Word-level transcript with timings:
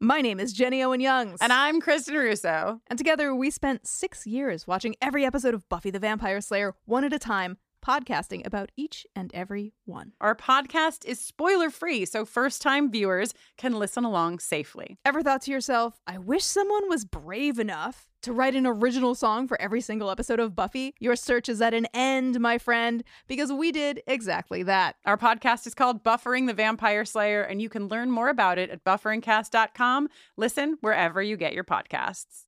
My 0.00 0.20
name 0.20 0.38
is 0.38 0.52
Jenny 0.52 0.80
Owen 0.80 1.00
Youngs. 1.00 1.40
And 1.40 1.52
I'm 1.52 1.80
Kristen 1.80 2.14
Russo. 2.14 2.80
And 2.86 2.96
together 2.96 3.34
we 3.34 3.50
spent 3.50 3.84
six 3.84 4.28
years 4.28 4.64
watching 4.64 4.94
every 5.02 5.24
episode 5.24 5.54
of 5.54 5.68
Buffy 5.68 5.90
the 5.90 5.98
Vampire 5.98 6.40
Slayer 6.40 6.76
one 6.84 7.02
at 7.02 7.12
a 7.12 7.18
time, 7.18 7.56
podcasting 7.84 8.46
about 8.46 8.70
each 8.76 9.06
and 9.14 9.30
every 9.34 9.72
one. 9.84 10.12
Our 10.20 10.34
podcast 10.34 11.04
is 11.04 11.20
spoiler 11.20 11.70
free, 11.70 12.04
so 12.04 12.24
first 12.24 12.62
time 12.62 12.90
viewers 12.90 13.34
can 13.56 13.78
listen 13.78 14.04
along 14.04 14.40
safely. 14.40 14.98
Ever 15.04 15.22
thought 15.22 15.42
to 15.42 15.50
yourself, 15.50 16.00
I 16.06 16.18
wish 16.18 16.44
someone 16.44 16.88
was 16.88 17.04
brave 17.04 17.58
enough 17.58 18.08
to 18.22 18.32
write 18.32 18.54
an 18.54 18.66
original 18.66 19.14
song 19.14 19.46
for 19.46 19.60
every 19.60 19.80
single 19.80 20.10
episode 20.10 20.40
of 20.40 20.56
Buffy? 20.56 20.94
Your 20.98 21.16
search 21.16 21.48
is 21.48 21.62
at 21.62 21.74
an 21.74 21.86
end, 21.94 22.40
my 22.40 22.58
friend, 22.58 23.04
because 23.26 23.52
we 23.52 23.72
did 23.72 24.02
exactly 24.06 24.62
that. 24.64 24.96
Our 25.04 25.16
podcast 25.16 25.66
is 25.66 25.74
called 25.74 26.02
Buffering 26.02 26.46
the 26.46 26.54
Vampire 26.54 27.04
Slayer, 27.04 27.42
and 27.42 27.62
you 27.62 27.68
can 27.68 27.88
learn 27.88 28.10
more 28.10 28.28
about 28.28 28.58
it 28.58 28.70
at 28.70 28.84
bufferingcast.com. 28.84 30.08
Listen 30.36 30.78
wherever 30.80 31.22
you 31.22 31.36
get 31.36 31.52
your 31.52 31.64
podcasts. 31.64 32.47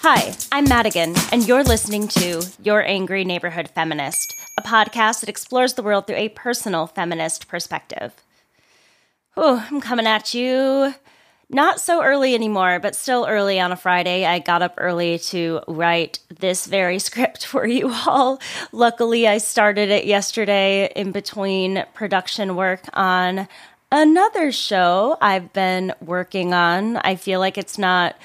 Hi, 0.00 0.34
I'm 0.50 0.68
Madigan, 0.68 1.14
and 1.30 1.46
you're 1.46 1.62
listening 1.62 2.08
to 2.08 2.42
Your 2.62 2.82
Angry 2.82 3.24
Neighborhood 3.24 3.68
Feminist, 3.68 4.34
a 4.58 4.62
podcast 4.62 5.20
that 5.20 5.28
explores 5.28 5.74
the 5.74 5.82
world 5.82 6.06
through 6.06 6.16
a 6.16 6.28
personal 6.28 6.86
feminist 6.86 7.48
perspective. 7.48 8.12
Oh, 9.36 9.66
I'm 9.70 9.80
coming 9.80 10.06
at 10.06 10.34
you. 10.34 10.94
Not 11.48 11.80
so 11.80 12.02
early 12.02 12.34
anymore, 12.34 12.80
but 12.80 12.96
still 12.96 13.26
early 13.28 13.60
on 13.60 13.72
a 13.72 13.76
Friday. 13.76 14.24
I 14.24 14.38
got 14.38 14.62
up 14.62 14.74
early 14.78 15.18
to 15.18 15.60
write 15.68 16.18
this 16.40 16.66
very 16.66 16.98
script 17.00 17.44
for 17.46 17.66
you 17.66 17.92
all. 17.92 18.40
Luckily, 18.72 19.28
I 19.28 19.38
started 19.38 19.90
it 19.90 20.04
yesterday 20.04 20.90
in 20.96 21.12
between 21.12 21.84
production 21.94 22.56
work 22.56 22.82
on 22.94 23.48
another 23.92 24.50
show 24.50 25.18
I've 25.20 25.52
been 25.52 25.92
working 26.00 26.54
on. 26.54 26.96
I 26.96 27.16
feel 27.16 27.38
like 27.38 27.58
it's 27.58 27.78
not 27.78 28.16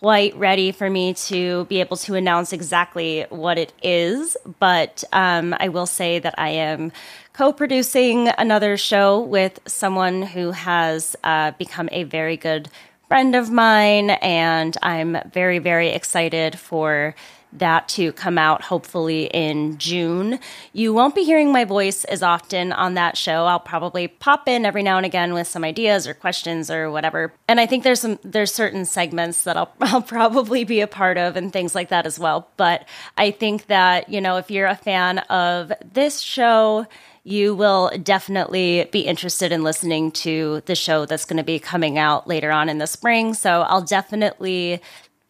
quite 0.00 0.36
ready 0.36 0.72
for 0.72 0.90
me 0.90 1.14
to 1.14 1.64
be 1.70 1.80
able 1.80 1.96
to 1.96 2.14
announce 2.14 2.52
exactly 2.52 3.24
what 3.30 3.56
it 3.56 3.72
is, 3.82 4.36
but 4.60 5.02
um, 5.10 5.54
I 5.58 5.70
will 5.70 5.86
say 5.86 6.18
that 6.18 6.34
I 6.36 6.50
am 6.50 6.92
co 7.32 7.50
producing 7.50 8.28
another 8.36 8.76
show 8.76 9.18
with 9.20 9.58
someone 9.66 10.20
who 10.20 10.50
has 10.50 11.16
uh, 11.24 11.52
become 11.52 11.88
a 11.92 12.02
very 12.02 12.36
good 12.36 12.68
friend 13.08 13.34
of 13.34 13.50
mine, 13.50 14.10
and 14.10 14.76
I'm 14.82 15.16
very, 15.32 15.60
very 15.60 15.88
excited 15.88 16.58
for 16.58 17.14
that 17.52 17.88
to 17.88 18.12
come 18.12 18.38
out 18.38 18.62
hopefully 18.62 19.24
in 19.32 19.78
June. 19.78 20.38
You 20.72 20.92
won't 20.92 21.14
be 21.14 21.24
hearing 21.24 21.52
my 21.52 21.64
voice 21.64 22.04
as 22.04 22.22
often 22.22 22.72
on 22.72 22.94
that 22.94 23.16
show. 23.16 23.46
I'll 23.46 23.60
probably 23.60 24.08
pop 24.08 24.48
in 24.48 24.66
every 24.66 24.82
now 24.82 24.96
and 24.96 25.06
again 25.06 25.34
with 25.34 25.46
some 25.46 25.64
ideas 25.64 26.06
or 26.06 26.14
questions 26.14 26.70
or 26.70 26.90
whatever. 26.90 27.32
And 27.48 27.60
I 27.60 27.66
think 27.66 27.84
there's 27.84 28.00
some 28.00 28.18
there's 28.22 28.52
certain 28.52 28.84
segments 28.84 29.44
that 29.44 29.56
I'll 29.56 29.72
I'll 29.80 30.02
probably 30.02 30.64
be 30.64 30.80
a 30.80 30.86
part 30.86 31.18
of 31.18 31.36
and 31.36 31.52
things 31.52 31.74
like 31.74 31.88
that 31.88 32.06
as 32.06 32.18
well. 32.18 32.48
But 32.56 32.86
I 33.16 33.30
think 33.30 33.66
that, 33.66 34.08
you 34.08 34.20
know, 34.20 34.36
if 34.36 34.50
you're 34.50 34.66
a 34.66 34.76
fan 34.76 35.18
of 35.18 35.72
this 35.92 36.20
show, 36.20 36.86
you 37.26 37.56
will 37.56 37.90
definitely 38.04 38.88
be 38.92 39.00
interested 39.00 39.50
in 39.50 39.64
listening 39.64 40.12
to 40.12 40.62
the 40.66 40.76
show 40.76 41.06
that's 41.06 41.24
going 41.24 41.38
to 41.38 41.42
be 41.42 41.58
coming 41.58 41.98
out 41.98 42.28
later 42.28 42.52
on 42.52 42.68
in 42.68 42.78
the 42.78 42.86
spring. 42.86 43.34
So 43.34 43.62
I'll 43.62 43.82
definitely 43.82 44.80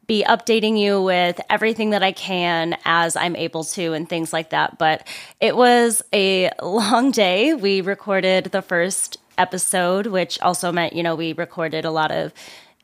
be 0.06 0.24
updating 0.24 0.78
you 0.78 1.02
with 1.02 1.40
everything 1.50 1.90
that 1.90 2.02
I 2.02 2.12
can 2.12 2.76
as 2.84 3.16
I'm 3.16 3.34
able 3.36 3.64
to 3.64 3.92
and 3.92 4.08
things 4.08 4.32
like 4.32 4.50
that. 4.50 4.78
But 4.78 5.06
it 5.40 5.56
was 5.56 6.02
a 6.12 6.50
long 6.62 7.10
day. 7.10 7.54
We 7.54 7.80
recorded 7.80 8.46
the 8.46 8.62
first 8.62 9.18
episode, 9.38 10.06
which 10.06 10.40
also 10.40 10.72
meant, 10.72 10.92
you 10.92 11.02
know, 11.02 11.14
we 11.14 11.32
recorded 11.32 11.84
a 11.84 11.90
lot 11.90 12.10
of 12.10 12.32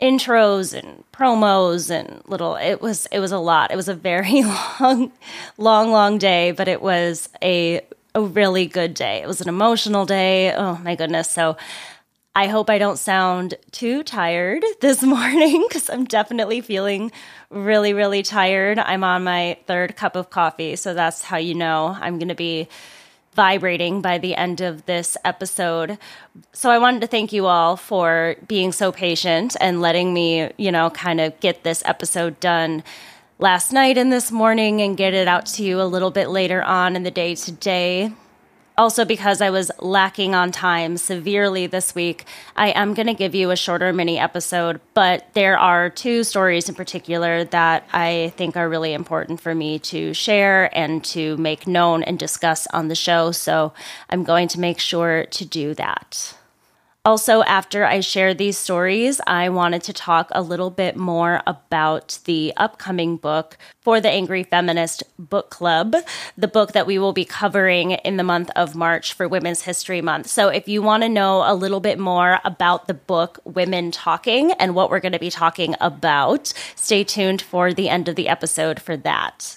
intros 0.00 0.76
and 0.76 1.04
promos 1.12 1.88
and 1.88 2.20
little 2.26 2.56
it 2.56 2.82
was 2.82 3.06
it 3.12 3.20
was 3.20 3.30
a 3.30 3.38
lot. 3.38 3.70
It 3.70 3.76
was 3.76 3.88
a 3.88 3.94
very 3.94 4.42
long 4.80 5.12
long 5.58 5.92
long 5.92 6.18
day, 6.18 6.50
but 6.50 6.66
it 6.66 6.82
was 6.82 7.28
a 7.42 7.82
a 8.14 8.20
really 8.20 8.66
good 8.66 8.94
day. 8.94 9.22
It 9.22 9.26
was 9.26 9.40
an 9.40 9.48
emotional 9.48 10.04
day. 10.04 10.52
Oh 10.54 10.76
my 10.82 10.96
goodness. 10.96 11.30
So 11.30 11.56
I 12.34 12.46
hope 12.46 12.70
I 12.70 12.78
don't 12.78 12.98
sound 12.98 13.54
too 13.72 14.02
tired 14.02 14.64
this 14.80 15.02
morning 15.02 15.64
because 15.68 15.90
I'm 15.90 16.04
definitely 16.04 16.62
feeling 16.62 17.12
really, 17.50 17.92
really 17.92 18.22
tired. 18.22 18.78
I'm 18.78 19.04
on 19.04 19.24
my 19.24 19.58
third 19.66 19.96
cup 19.96 20.16
of 20.16 20.30
coffee, 20.30 20.76
so 20.76 20.94
that's 20.94 21.22
how 21.22 21.36
you 21.36 21.54
know 21.54 21.96
I'm 22.00 22.18
going 22.18 22.28
to 22.28 22.34
be 22.34 22.68
vibrating 23.34 24.00
by 24.00 24.18
the 24.18 24.34
end 24.34 24.60
of 24.60 24.84
this 24.86 25.16
episode. 25.24 25.98
So 26.52 26.70
I 26.70 26.78
wanted 26.78 27.00
to 27.02 27.06
thank 27.06 27.32
you 27.32 27.46
all 27.46 27.76
for 27.76 28.36
being 28.46 28.72
so 28.72 28.92
patient 28.92 29.56
and 29.60 29.80
letting 29.80 30.12
me, 30.12 30.50
you 30.56 30.72
know, 30.72 30.90
kind 30.90 31.20
of 31.20 31.38
get 31.40 31.64
this 31.64 31.82
episode 31.86 32.40
done 32.40 32.82
last 33.38 33.72
night 33.72 33.98
and 33.98 34.12
this 34.12 34.30
morning 34.30 34.80
and 34.80 34.96
get 34.96 35.14
it 35.14 35.28
out 35.28 35.46
to 35.46 35.64
you 35.64 35.80
a 35.80 35.84
little 35.84 36.10
bit 36.10 36.28
later 36.28 36.62
on 36.62 36.94
in 36.94 37.02
the 37.02 37.10
day 37.10 37.34
today 37.34 38.12
also 38.76 39.04
because 39.04 39.40
I 39.40 39.50
was 39.50 39.70
lacking 39.78 40.34
on 40.34 40.52
time 40.52 40.96
severely 40.96 41.66
this 41.66 41.94
week, 41.94 42.24
I 42.56 42.70
am 42.70 42.94
going 42.94 43.06
to 43.06 43.14
give 43.14 43.34
you 43.34 43.50
a 43.50 43.56
shorter 43.56 43.92
mini 43.92 44.18
episode, 44.18 44.80
but 44.94 45.28
there 45.34 45.58
are 45.58 45.90
two 45.90 46.24
stories 46.24 46.68
in 46.68 46.74
particular 46.74 47.44
that 47.44 47.86
I 47.92 48.32
think 48.36 48.56
are 48.56 48.68
really 48.68 48.92
important 48.92 49.40
for 49.40 49.54
me 49.54 49.78
to 49.80 50.14
share 50.14 50.70
and 50.76 51.04
to 51.06 51.36
make 51.36 51.66
known 51.66 52.02
and 52.02 52.18
discuss 52.18 52.66
on 52.68 52.88
the 52.88 52.94
show. 52.94 53.30
So 53.32 53.72
I'm 54.08 54.24
going 54.24 54.48
to 54.48 54.60
make 54.60 54.78
sure 54.78 55.26
to 55.26 55.44
do 55.44 55.74
that. 55.74 56.36
Also, 57.04 57.42
after 57.42 57.84
I 57.84 57.98
share 57.98 58.32
these 58.32 58.56
stories, 58.56 59.20
I 59.26 59.48
wanted 59.48 59.82
to 59.84 59.92
talk 59.92 60.28
a 60.30 60.40
little 60.40 60.70
bit 60.70 60.96
more 60.96 61.42
about 61.48 62.20
the 62.26 62.52
upcoming 62.56 63.16
book 63.16 63.58
for 63.80 64.00
the 64.00 64.08
Angry 64.08 64.44
Feminist 64.44 65.02
Book 65.18 65.50
Club, 65.50 65.96
the 66.38 66.46
book 66.46 66.70
that 66.74 66.86
we 66.86 67.00
will 67.00 67.12
be 67.12 67.24
covering 67.24 67.90
in 67.90 68.18
the 68.18 68.22
month 68.22 68.52
of 68.54 68.76
March 68.76 69.14
for 69.14 69.26
Women's 69.26 69.62
History 69.62 70.00
Month. 70.00 70.28
So, 70.28 70.48
if 70.48 70.68
you 70.68 70.80
want 70.80 71.02
to 71.02 71.08
know 71.08 71.42
a 71.44 71.56
little 71.56 71.80
bit 71.80 71.98
more 71.98 72.38
about 72.44 72.86
the 72.86 72.94
book 72.94 73.40
Women 73.42 73.90
Talking 73.90 74.52
and 74.52 74.76
what 74.76 74.88
we're 74.88 75.00
going 75.00 75.10
to 75.10 75.18
be 75.18 75.30
talking 75.30 75.74
about, 75.80 76.52
stay 76.76 77.02
tuned 77.02 77.42
for 77.42 77.74
the 77.74 77.88
end 77.88 78.08
of 78.08 78.14
the 78.14 78.28
episode 78.28 78.78
for 78.78 78.96
that. 78.98 79.56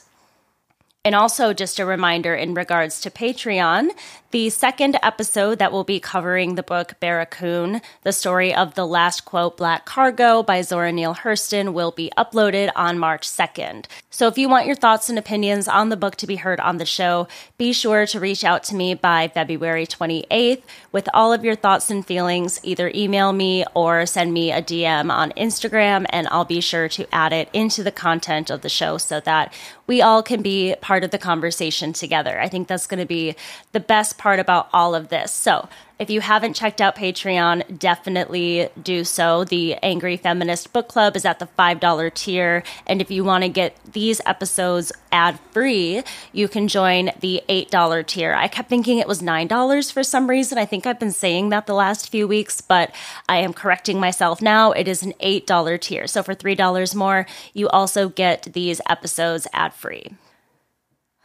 And 1.05 1.13
also, 1.13 1.53
just 1.53 1.77
a 1.77 1.85
reminder 1.85 2.33
in 2.33 2.55
regards 2.55 2.99
to 3.01 3.11
Patreon, 3.11 3.91
the 4.31 4.49
second 4.49 4.97
episode 5.01 5.59
that 5.59 5.71
will 5.71 5.85
be 5.85 5.99
covering 5.99 6.55
the 6.55 6.63
book 6.63 6.95
Barracoon, 6.99 7.79
the 8.01 8.11
story 8.11 8.53
of 8.53 8.73
the 8.73 8.85
last 8.85 9.23
quote 9.23 9.55
Black 9.55 9.85
Cargo 9.85 10.43
by 10.43 10.61
Zora 10.61 10.91
Neale 10.91 11.15
Hurston, 11.15 11.71
will 11.71 11.91
be 11.91 12.11
uploaded 12.17 12.69
on 12.75 12.99
March 12.99 13.25
2nd. 13.29 13.85
So 14.09 14.27
if 14.27 14.37
you 14.37 14.49
want 14.49 14.65
your 14.65 14.75
thoughts 14.75 15.07
and 15.07 15.17
opinions 15.17 15.69
on 15.69 15.87
the 15.87 15.95
book 15.95 16.17
to 16.17 16.27
be 16.27 16.35
heard 16.35 16.59
on 16.59 16.79
the 16.79 16.85
show, 16.85 17.29
be 17.57 17.71
sure 17.71 18.05
to 18.07 18.19
reach 18.19 18.43
out 18.43 18.63
to 18.65 18.75
me 18.75 18.93
by 18.93 19.29
February 19.29 19.87
28th 19.87 20.63
with 20.91 21.07
all 21.13 21.31
of 21.31 21.45
your 21.45 21.55
thoughts 21.55 21.89
and 21.89 22.05
feelings. 22.05 22.59
Either 22.63 22.91
email 22.93 23.31
me 23.31 23.63
or 23.73 24.05
send 24.05 24.33
me 24.33 24.51
a 24.51 24.61
DM 24.61 25.09
on 25.11 25.31
Instagram, 25.37 26.05
and 26.09 26.27
I'll 26.29 26.45
be 26.45 26.59
sure 26.59 26.89
to 26.89 27.07
add 27.15 27.31
it 27.31 27.47
into 27.53 27.83
the 27.83 27.91
content 27.91 28.49
of 28.49 28.63
the 28.63 28.69
show 28.69 28.97
so 28.97 29.21
that 29.21 29.53
we 29.87 30.01
all 30.01 30.23
can 30.23 30.41
be 30.41 30.75
part 30.81 31.03
of 31.03 31.11
the 31.11 31.17
conversation 31.17 31.93
together. 31.93 32.39
I 32.39 32.47
think 32.47 32.67
that's 32.67 32.87
going 32.87 32.99
to 32.99 33.05
be 33.05 33.35
the 33.71 33.79
best 33.79 34.17
part 34.17 34.39
about 34.39 34.69
all 34.73 34.95
of 34.95 35.09
this. 35.09 35.31
So, 35.31 35.69
if 35.97 36.09
you 36.09 36.21
haven't 36.21 36.56
checked 36.56 36.81
out 36.81 36.95
Patreon, 36.95 37.80
definitely 37.80 38.69
do 38.81 39.03
so. 39.03 39.44
The 39.45 39.75
Angry 39.75 40.18
Feminist 40.18 40.74
Book 40.74 40.88
Club 40.88 41.15
is 41.15 41.24
at 41.24 41.39
the 41.39 41.47
$5 41.57 42.13
tier. 42.13 42.63
And 42.86 43.01
if 43.01 43.09
you 43.09 43.24
want 43.24 43.44
to 43.44 43.50
get 43.50 43.77
these 43.94 44.19
episodes 44.25 44.92
ad 45.12 45.39
free, 45.51 46.03
you 46.33 46.47
can 46.47 46.68
join 46.68 47.12
the 47.21 47.42
$8 47.47 48.06
tier. 48.07 48.33
I 48.33 48.47
kept 48.47 48.68
thinking 48.68 48.97
it 48.97 49.07
was 49.07 49.21
$9 49.21 49.92
for 49.92 50.03
some 50.03 50.30
reason. 50.30 50.57
I 50.57 50.65
think 50.65 50.86
I've 50.86 51.00
been 51.00 51.12
saying 51.12 51.50
that 51.50 51.65
the 51.65 51.74
last 51.74 52.09
few 52.09 52.27
weeks, 52.27 52.59
but 52.59 52.94
I 53.30 53.38
am 53.38 53.53
correcting 53.53 54.00
myself 54.00 54.41
now. 54.41 54.71
It 54.71 54.88
is 54.88 55.01
an 55.01 55.13
$8 55.21 55.80
tier. 55.80 56.07
So 56.07 56.24
for 56.24 56.36
$3 56.36 56.95
more, 56.95 57.25
you 57.53 57.69
also 57.69 58.09
get 58.09 58.50
these 58.53 58.81
episodes 58.89 59.48
ad 59.53 59.74
free. 59.74 60.15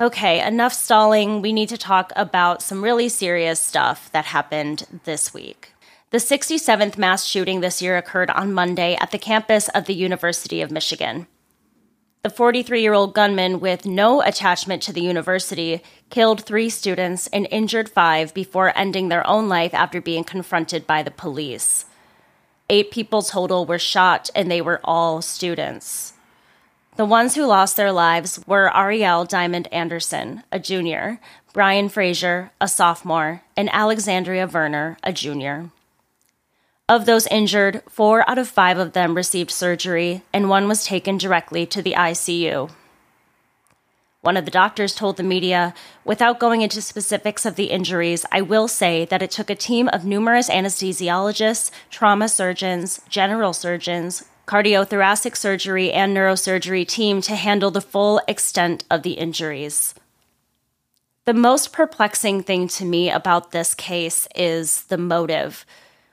Okay, 0.00 0.40
enough 0.40 0.72
stalling. 0.72 1.42
We 1.42 1.52
need 1.52 1.68
to 1.68 1.76
talk 1.76 2.10
about 2.16 2.62
some 2.62 2.82
really 2.82 3.10
serious 3.10 3.60
stuff 3.60 4.10
that 4.12 4.24
happened 4.24 4.86
this 5.04 5.34
week. 5.34 5.74
The 6.08 6.16
67th 6.16 6.96
mass 6.96 7.26
shooting 7.26 7.60
this 7.60 7.82
year 7.82 7.98
occurred 7.98 8.30
on 8.30 8.54
Monday 8.54 8.96
at 8.98 9.10
the 9.10 9.18
campus 9.18 9.68
of 9.68 9.84
the 9.84 9.92
University 9.92 10.62
of 10.62 10.70
Michigan. 10.70 11.26
The 12.22 12.30
43 12.30 12.80
year 12.80 12.94
old 12.94 13.14
gunman, 13.14 13.60
with 13.60 13.84
no 13.84 14.22
attachment 14.22 14.82
to 14.84 14.92
the 14.94 15.02
university, 15.02 15.82
killed 16.08 16.46
three 16.46 16.70
students 16.70 17.26
and 17.26 17.46
injured 17.50 17.90
five 17.90 18.32
before 18.32 18.72
ending 18.74 19.10
their 19.10 19.26
own 19.26 19.50
life 19.50 19.74
after 19.74 20.00
being 20.00 20.24
confronted 20.24 20.86
by 20.86 21.02
the 21.02 21.10
police. 21.10 21.84
Eight 22.70 22.90
people 22.90 23.20
total 23.20 23.66
were 23.66 23.78
shot, 23.78 24.30
and 24.34 24.50
they 24.50 24.62
were 24.62 24.80
all 24.82 25.20
students. 25.20 26.14
The 27.00 27.06
ones 27.06 27.34
who 27.34 27.46
lost 27.46 27.78
their 27.78 27.92
lives 27.92 28.46
were 28.46 28.70
Arielle 28.74 29.26
Diamond 29.26 29.72
Anderson, 29.72 30.42
a 30.52 30.58
junior, 30.58 31.18
Brian 31.54 31.88
Fraser, 31.88 32.50
a 32.60 32.68
sophomore, 32.68 33.40
and 33.56 33.70
Alexandria 33.72 34.46
Verner, 34.46 34.98
a 35.02 35.10
junior. 35.10 35.70
Of 36.90 37.06
those 37.06 37.26
injured, 37.28 37.82
four 37.88 38.28
out 38.28 38.36
of 38.36 38.48
five 38.48 38.76
of 38.76 38.92
them 38.92 39.14
received 39.14 39.50
surgery, 39.50 40.20
and 40.34 40.50
one 40.50 40.68
was 40.68 40.84
taken 40.84 41.16
directly 41.16 41.64
to 41.68 41.80
the 41.80 41.94
ICU. 41.94 42.70
One 44.20 44.36
of 44.36 44.44
the 44.44 44.50
doctors 44.50 44.94
told 44.94 45.16
the 45.16 45.22
media, 45.22 45.72
without 46.04 46.38
going 46.38 46.60
into 46.60 46.82
specifics 46.82 47.46
of 47.46 47.56
the 47.56 47.70
injuries, 47.70 48.26
I 48.30 48.42
will 48.42 48.68
say 48.68 49.06
that 49.06 49.22
it 49.22 49.30
took 49.30 49.48
a 49.48 49.54
team 49.54 49.88
of 49.88 50.04
numerous 50.04 50.50
anesthesiologists, 50.50 51.70
trauma 51.88 52.28
surgeons, 52.28 53.00
general 53.08 53.54
surgeons, 53.54 54.26
cardiothoracic 54.46 55.36
surgery, 55.36 55.92
and 55.92 56.16
neurosurgery 56.16 56.86
team 56.86 57.20
to 57.22 57.36
handle 57.36 57.70
the 57.70 57.80
full 57.80 58.20
extent 58.26 58.84
of 58.90 59.02
the 59.02 59.12
injuries. 59.12 59.94
The 61.24 61.34
most 61.34 61.72
perplexing 61.72 62.42
thing 62.42 62.66
to 62.68 62.84
me 62.84 63.10
about 63.10 63.52
this 63.52 63.74
case 63.74 64.26
is 64.34 64.84
the 64.84 64.98
motive. 64.98 65.64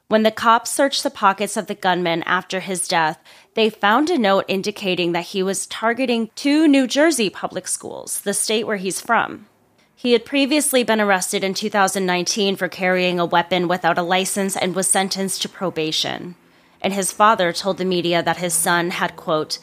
When 0.09 0.23
the 0.23 0.31
cops 0.31 0.71
searched 0.71 1.03
the 1.03 1.09
pockets 1.09 1.57
of 1.57 1.67
the 1.67 1.75
gunman 1.75 2.23
after 2.23 2.59
his 2.59 2.87
death, 2.87 3.19
they 3.55 3.69
found 3.69 4.09
a 4.09 4.17
note 4.17 4.45
indicating 4.47 5.13
that 5.13 5.27
he 5.27 5.41
was 5.41 5.65
targeting 5.65 6.29
two 6.35 6.67
New 6.67 6.87
Jersey 6.87 7.29
public 7.29 7.67
schools, 7.67 8.21
the 8.21 8.33
state 8.33 8.67
where 8.67 8.77
he's 8.77 9.01
from. 9.01 9.47
He 9.95 10.11
had 10.11 10.25
previously 10.25 10.83
been 10.83 11.01
arrested 11.01 11.43
in 11.43 11.55
2019 11.55 12.55
for 12.55 12.67
carrying 12.67 13.19
a 13.19 13.25
weapon 13.25 13.67
without 13.67 13.97
a 13.97 14.03
license 14.03 14.55
and 14.55 14.75
was 14.75 14.87
sentenced 14.87 15.41
to 15.41 15.49
probation 15.49 16.35
and 16.81 16.93
his 16.93 17.11
father 17.11 17.51
told 17.51 17.77
the 17.77 17.85
media 17.85 18.21
that 18.23 18.37
his 18.37 18.53
son 18.53 18.91
had, 18.91 19.15
quote, 19.15 19.59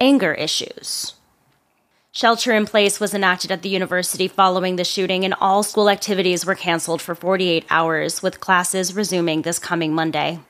anger 0.00 0.34
issues. 0.34 1.14
Shelter 2.12 2.52
in 2.54 2.64
place 2.64 2.98
was 2.98 3.12
enacted 3.12 3.52
at 3.52 3.60
the 3.60 3.68
university 3.68 4.26
following 4.26 4.76
the 4.76 4.84
shooting, 4.84 5.24
and 5.24 5.34
all 5.34 5.62
school 5.62 5.90
activities 5.90 6.46
were 6.46 6.54
canceled 6.54 7.02
for 7.02 7.14
48 7.14 7.66
hours, 7.68 8.22
with 8.22 8.40
classes 8.40 8.94
resuming 8.94 9.42
this 9.42 9.58
coming 9.58 9.92
Monday. 9.92 10.40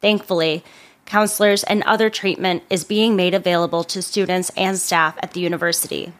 Thankfully, 0.00 0.64
counselors 1.04 1.64
and 1.64 1.82
other 1.82 2.08
treatment 2.08 2.62
is 2.70 2.84
being 2.84 3.14
made 3.14 3.34
available 3.34 3.84
to 3.84 4.00
students 4.00 4.50
and 4.56 4.78
staff 4.78 5.18
at 5.22 5.32
the 5.32 5.40
university. 5.40 6.12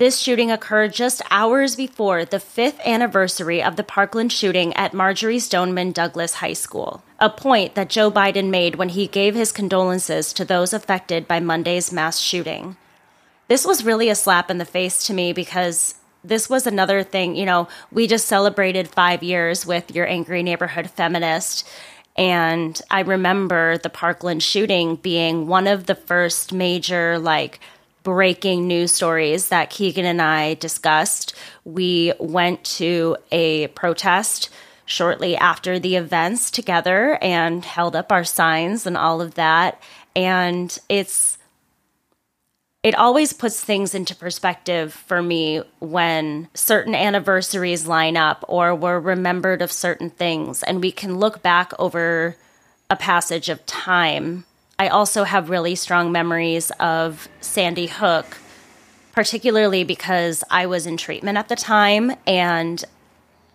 This 0.00 0.18
shooting 0.18 0.50
occurred 0.50 0.94
just 0.94 1.20
hours 1.30 1.76
before 1.76 2.24
the 2.24 2.40
fifth 2.40 2.80
anniversary 2.86 3.62
of 3.62 3.76
the 3.76 3.84
Parkland 3.84 4.32
shooting 4.32 4.72
at 4.72 4.94
Marjory 4.94 5.38
Stoneman 5.38 5.92
Douglas 5.92 6.36
High 6.36 6.54
School, 6.54 7.02
a 7.18 7.28
point 7.28 7.74
that 7.74 7.90
Joe 7.90 8.10
Biden 8.10 8.48
made 8.48 8.76
when 8.76 8.88
he 8.88 9.06
gave 9.06 9.34
his 9.34 9.52
condolences 9.52 10.32
to 10.32 10.44
those 10.46 10.72
affected 10.72 11.28
by 11.28 11.38
Monday's 11.38 11.92
mass 11.92 12.18
shooting. 12.18 12.78
This 13.48 13.66
was 13.66 13.84
really 13.84 14.08
a 14.08 14.14
slap 14.14 14.50
in 14.50 14.56
the 14.56 14.64
face 14.64 15.04
to 15.04 15.12
me 15.12 15.34
because 15.34 15.96
this 16.24 16.48
was 16.48 16.66
another 16.66 17.02
thing, 17.02 17.36
you 17.36 17.44
know, 17.44 17.68
we 17.92 18.06
just 18.06 18.26
celebrated 18.26 18.88
five 18.88 19.22
years 19.22 19.66
with 19.66 19.94
your 19.94 20.06
angry 20.06 20.42
neighborhood 20.42 20.88
feminist. 20.88 21.68
And 22.16 22.80
I 22.90 23.00
remember 23.00 23.76
the 23.76 23.90
Parkland 23.90 24.42
shooting 24.42 24.96
being 24.96 25.46
one 25.46 25.66
of 25.66 25.84
the 25.84 25.94
first 25.94 26.54
major, 26.54 27.18
like, 27.18 27.60
breaking 28.02 28.66
news 28.66 28.92
stories 28.92 29.48
that 29.48 29.70
Keegan 29.70 30.04
and 30.04 30.22
I 30.22 30.54
discussed. 30.54 31.34
We 31.64 32.12
went 32.18 32.64
to 32.64 33.16
a 33.30 33.68
protest 33.68 34.50
shortly 34.86 35.36
after 35.36 35.78
the 35.78 35.96
events 35.96 36.50
together 36.50 37.18
and 37.22 37.64
held 37.64 37.94
up 37.94 38.10
our 38.10 38.24
signs 38.24 38.86
and 38.86 38.96
all 38.96 39.20
of 39.20 39.34
that. 39.34 39.80
And 40.16 40.76
it's, 40.88 41.38
it 42.82 42.94
always 42.96 43.32
puts 43.32 43.62
things 43.62 43.94
into 43.94 44.16
perspective 44.16 44.92
for 44.92 45.22
me 45.22 45.62
when 45.78 46.48
certain 46.54 46.94
anniversaries 46.94 47.86
line 47.86 48.16
up 48.16 48.44
or 48.48 48.74
we're 48.74 48.98
remembered 48.98 49.62
of 49.62 49.70
certain 49.70 50.10
things 50.10 50.62
and 50.62 50.80
we 50.80 50.90
can 50.90 51.18
look 51.18 51.42
back 51.42 51.72
over 51.78 52.36
a 52.88 52.96
passage 52.96 53.48
of 53.48 53.64
time 53.66 54.44
I 54.80 54.88
also 54.88 55.24
have 55.24 55.50
really 55.50 55.74
strong 55.74 56.10
memories 56.10 56.70
of 56.80 57.28
Sandy 57.42 57.86
Hook, 57.86 58.38
particularly 59.12 59.84
because 59.84 60.42
I 60.50 60.64
was 60.64 60.86
in 60.86 60.96
treatment 60.96 61.36
at 61.36 61.50
the 61.50 61.54
time 61.54 62.12
and 62.26 62.82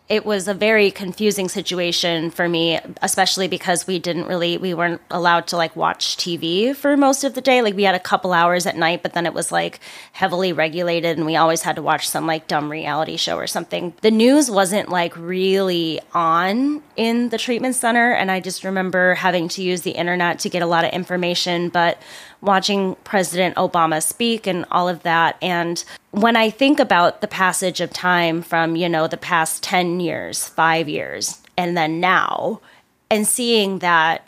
it 0.07 0.23
was 0.23 0.47
a 0.47 0.53
very 0.53 0.91
confusing 0.91 1.49
situation 1.49 2.29
for 2.29 2.47
me 2.47 2.79
especially 3.01 3.47
because 3.47 3.87
we 3.87 3.97
didn't 3.97 4.27
really 4.27 4.57
we 4.57 4.73
weren't 4.73 5.01
allowed 5.09 5.47
to 5.47 5.57
like 5.57 5.75
watch 5.75 6.15
tv 6.17 6.75
for 6.75 6.95
most 6.95 7.23
of 7.23 7.33
the 7.33 7.41
day 7.41 7.61
like 7.61 7.75
we 7.75 7.83
had 7.83 7.95
a 7.95 7.99
couple 7.99 8.31
hours 8.31 8.65
at 8.67 8.77
night 8.77 9.01
but 9.01 9.13
then 9.13 9.25
it 9.25 9.33
was 9.33 9.51
like 9.51 9.79
heavily 10.13 10.53
regulated 10.53 11.17
and 11.17 11.25
we 11.25 11.35
always 11.35 11.63
had 11.63 11.75
to 11.75 11.81
watch 11.81 12.07
some 12.07 12.27
like 12.27 12.47
dumb 12.47 12.69
reality 12.71 13.17
show 13.17 13.35
or 13.35 13.47
something 13.47 13.93
the 14.01 14.12
news 14.12 14.51
wasn't 14.51 14.89
like 14.89 15.15
really 15.17 16.00
on 16.13 16.81
in 16.95 17.29
the 17.29 17.38
treatment 17.38 17.75
center 17.75 18.12
and 18.12 18.29
i 18.29 18.39
just 18.39 18.63
remember 18.63 19.15
having 19.15 19.47
to 19.47 19.63
use 19.63 19.81
the 19.81 19.91
internet 19.91 20.38
to 20.38 20.50
get 20.50 20.62
a 20.62 20.67
lot 20.67 20.85
of 20.85 20.91
information 20.91 21.67
but 21.69 22.00
watching 22.45 22.95
President 23.03 23.55
Obama 23.55 24.01
speak 24.01 24.47
and 24.47 24.65
all 24.71 24.88
of 24.88 25.03
that. 25.03 25.38
And 25.41 25.83
when 26.12 26.35
I 26.35 26.50
think 26.50 26.79
about 26.79 27.21
the 27.21 27.27
passage 27.27 27.81
of 27.81 27.91
time 27.91 28.41
from, 28.41 28.75
you 28.75 28.88
know, 28.88 29.07
the 29.07 29.17
past 29.17 29.63
10 29.63 29.94
years, 29.99 30.47
five 30.47 30.87
years, 30.89 31.41
and 31.57 31.77
then 31.77 31.99
now, 31.99 32.61
and 33.09 33.27
seeing 33.27 33.79
that 33.79 34.25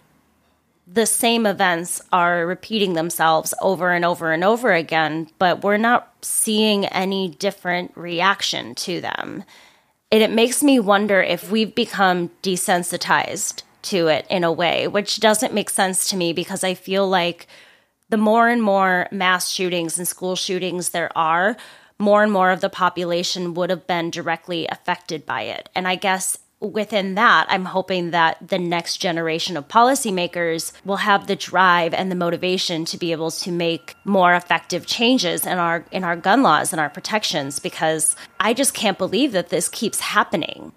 the 0.88 1.06
same 1.06 1.46
events 1.46 2.02
are 2.14 2.48
repeating 2.48 2.94
themselves 2.94 3.54
over 3.62 3.92
and 3.92 4.06
over 4.06 4.32
and 4.32 4.44
over 4.44 4.72
again, 4.72 5.28
but 5.38 5.64
we're 5.64 5.78
not 5.78 6.14
seeing 6.22 6.86
any 6.86 7.28
different 7.28 7.92
reaction 7.96 8.74
to 8.74 9.02
them. 9.02 9.44
And 10.12 10.24
it 10.24 10.32
makes 10.32 10.64
me 10.64 10.80
wonder 10.80 11.22
if 11.22 11.52
we've 11.52 11.76
become 11.76 12.30
desensitized 12.42 13.64
to 13.84 14.08
it 14.08 14.26
in 14.30 14.46
a 14.46 14.52
way, 14.52 14.88
which 14.88 15.20
doesn't 15.20 15.54
make 15.54 15.70
sense 15.70 16.10
to 16.10 16.16
me 16.16 16.32
because 16.32 16.64
I 16.64 16.74
feel 16.74 17.08
like 17.08 17.48
the 18.10 18.18
more 18.18 18.48
and 18.48 18.64
more 18.64 19.08
mass 19.12 19.50
shootings 19.50 19.98
and 19.98 20.08
school 20.08 20.38
shootings 20.38 20.90
there 20.90 21.16
are, 21.18 21.58
more 22.00 22.24
and 22.24 22.32
more 22.32 22.52
of 22.52 22.62
the 22.62 22.70
population 22.70 23.54
would 23.54 23.70
have 23.70 23.88
been 23.88 24.12
directly 24.12 24.68
affected 24.68 25.26
by 25.26 25.44
it. 25.44 25.70
And 25.76 25.88
I 25.88 25.96
guess 25.96 26.38
within 26.60 27.16
that, 27.16 27.46
I'm 27.50 27.66
hoping 27.66 28.12
that 28.12 28.38
the 28.48 28.58
next 28.58 28.98
generation 28.98 29.58
of 29.58 29.68
policymakers 29.68 30.72
will 30.84 30.98
have 30.98 31.28
the 31.28 31.36
drive 31.36 31.94
and 31.94 32.12
the 32.12 32.16
motivation 32.16 32.86
to 32.86 32.98
be 32.98 33.12
able 33.12 33.32
to 33.32 33.52
make 33.52 33.96
more 34.04 34.34
effective 34.34 34.86
changes 34.86 35.46
in 35.46 35.58
our 35.58 35.86
in 35.92 36.04
our 36.04 36.16
gun 36.16 36.42
laws 36.42 36.74
and 36.74 36.80
our 36.80 36.90
protections 36.90 37.60
because 37.60 38.16
I 38.40 38.54
just 38.54 38.74
can't 38.74 38.98
believe 38.98 39.32
that 39.34 39.50
this 39.50 39.70
keeps 39.70 40.00
happening. 40.00 40.72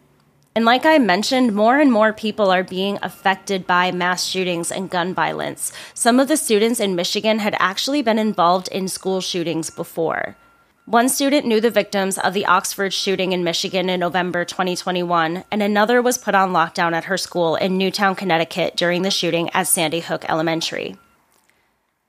And 0.55 0.65
like 0.65 0.85
I 0.85 0.99
mentioned, 0.99 1.55
more 1.55 1.79
and 1.79 1.93
more 1.93 2.13
people 2.13 2.51
are 2.51 2.65
being 2.65 2.99
affected 3.03 3.67
by 3.67 3.93
mass 3.93 4.27
shootings 4.27 4.73
and 4.73 4.91
gun 4.91 5.15
violence. 5.15 5.73
Some 5.95 6.19
of 6.19 6.27
the 6.27 6.37
students 6.37 6.81
in 6.81 6.97
Michigan 6.97 7.39
had 7.39 7.55
actually 7.61 8.03
been 8.03 8.19
involved 8.19 8.69
in 8.69 8.89
school 8.89 9.21
shootings 9.21 9.71
before. 9.71 10.37
One 10.91 11.09
student 11.09 11.47
knew 11.47 11.61
the 11.61 11.71
victims 11.71 12.19
of 12.19 12.35
the 12.35 12.47
Oxford 12.47 12.93
shooting 12.93 13.31
in 13.31 13.45
Michigan 13.45 13.89
in 13.89 14.01
November 14.01 14.45
2021, 14.45 15.45
and 15.49 15.63
another 15.63 16.03
was 16.03 16.19
put 16.19 16.35
on 16.35 16.51
lockdown 16.51 16.95
at 16.95 17.05
her 17.05 17.17
school 17.17 17.55
in 17.55 17.79
Newtown, 17.79 18.17
Connecticut 18.17 18.75
during 18.75 19.03
the 19.03 19.11
shooting 19.13 19.51
at 19.51 19.69
Sandy 19.69 20.01
Hook 20.01 20.29
Elementary. 20.29 20.97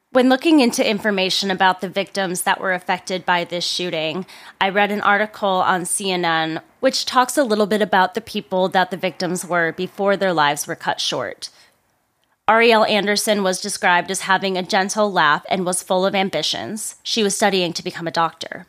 When 0.10 0.30
looking 0.30 0.62
into 0.62 0.84
information 0.84 1.52
about 1.52 1.82
the 1.82 1.90
victims 1.90 2.42
that 2.42 2.60
were 2.60 2.74
affected 2.74 3.24
by 3.24 3.44
this 3.44 3.64
shooting, 3.64 4.26
I 4.60 4.70
read 4.70 4.90
an 4.90 5.02
article 5.02 5.48
on 5.48 5.84
CNN 5.84 6.64
which 6.80 7.06
talks 7.06 7.38
a 7.38 7.44
little 7.44 7.68
bit 7.68 7.84
about 7.84 8.16
the 8.16 8.20
people 8.20 8.68
that 8.70 8.90
the 8.90 8.98
victims 8.98 9.46
were 9.46 9.72
before 9.72 10.18
their 10.18 10.34
lives 10.34 10.66
were 10.66 10.76
cut 10.76 11.00
short. 11.00 11.52
Arielle 12.50 12.90
Anderson 12.90 13.44
was 13.44 13.62
described 13.62 14.10
as 14.10 14.22
having 14.22 14.58
a 14.58 14.64
gentle 14.64 15.12
laugh 15.12 15.46
and 15.50 15.68
was 15.68 15.84
full 15.84 16.04
of 16.04 16.16
ambitions. 16.16 16.96
She 17.04 17.22
was 17.22 17.36
studying 17.36 17.74
to 17.74 17.84
become 17.84 18.08
a 18.08 18.12
doctor. 18.12 18.66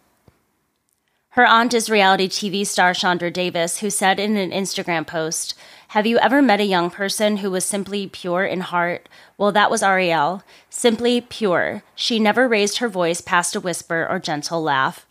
Her 1.32 1.46
aunt 1.46 1.72
is 1.72 1.88
reality 1.88 2.28
TV 2.28 2.66
star 2.66 2.92
Chandra 2.92 3.30
Davis, 3.30 3.78
who 3.78 3.88
said 3.88 4.20
in 4.20 4.36
an 4.36 4.50
Instagram 4.50 5.06
post, 5.06 5.54
Have 5.88 6.06
you 6.06 6.18
ever 6.18 6.42
met 6.42 6.60
a 6.60 6.64
young 6.64 6.90
person 6.90 7.38
who 7.38 7.50
was 7.50 7.64
simply 7.64 8.06
pure 8.06 8.44
in 8.44 8.60
heart? 8.60 9.08
Well, 9.38 9.50
that 9.52 9.70
was 9.70 9.80
Arielle. 9.80 10.42
Simply 10.68 11.22
pure. 11.22 11.82
She 11.94 12.18
never 12.18 12.46
raised 12.46 12.78
her 12.78 12.88
voice 12.88 13.22
past 13.22 13.56
a 13.56 13.60
whisper 13.60 14.06
or 14.10 14.18
gentle 14.18 14.62
laugh. 14.62 15.06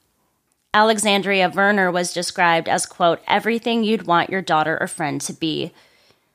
Alexandria 0.75 1.49
Verner 1.49 1.91
was 1.91 2.13
described 2.13 2.69
as, 2.69 2.85
quote, 2.85 3.19
everything 3.27 3.83
you'd 3.83 4.05
want 4.05 4.29
your 4.29 4.43
daughter 4.43 4.77
or 4.79 4.85
friend 4.85 5.19
to 5.21 5.33
be. 5.33 5.73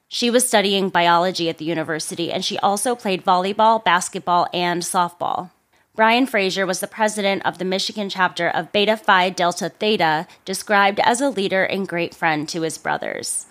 She 0.08 0.30
was 0.30 0.48
studying 0.48 0.88
biology 0.88 1.48
at 1.48 1.58
the 1.58 1.64
university, 1.64 2.32
and 2.32 2.44
she 2.44 2.58
also 2.58 2.96
played 2.96 3.24
volleyball, 3.24 3.84
basketball, 3.84 4.48
and 4.52 4.82
softball. 4.82 5.50
Brian 5.96 6.26
Fraser 6.26 6.66
was 6.66 6.80
the 6.80 6.86
president 6.86 7.44
of 7.46 7.56
the 7.56 7.64
Michigan 7.64 8.10
chapter 8.10 8.50
of 8.50 8.70
Beta 8.70 8.98
Phi 8.98 9.30
Delta 9.30 9.70
Theta, 9.70 10.26
described 10.44 11.00
as 11.00 11.22
a 11.22 11.30
leader 11.30 11.64
and 11.64 11.88
great 11.88 12.14
friend 12.14 12.46
to 12.50 12.60
his 12.60 12.76
brothers. 12.76 13.46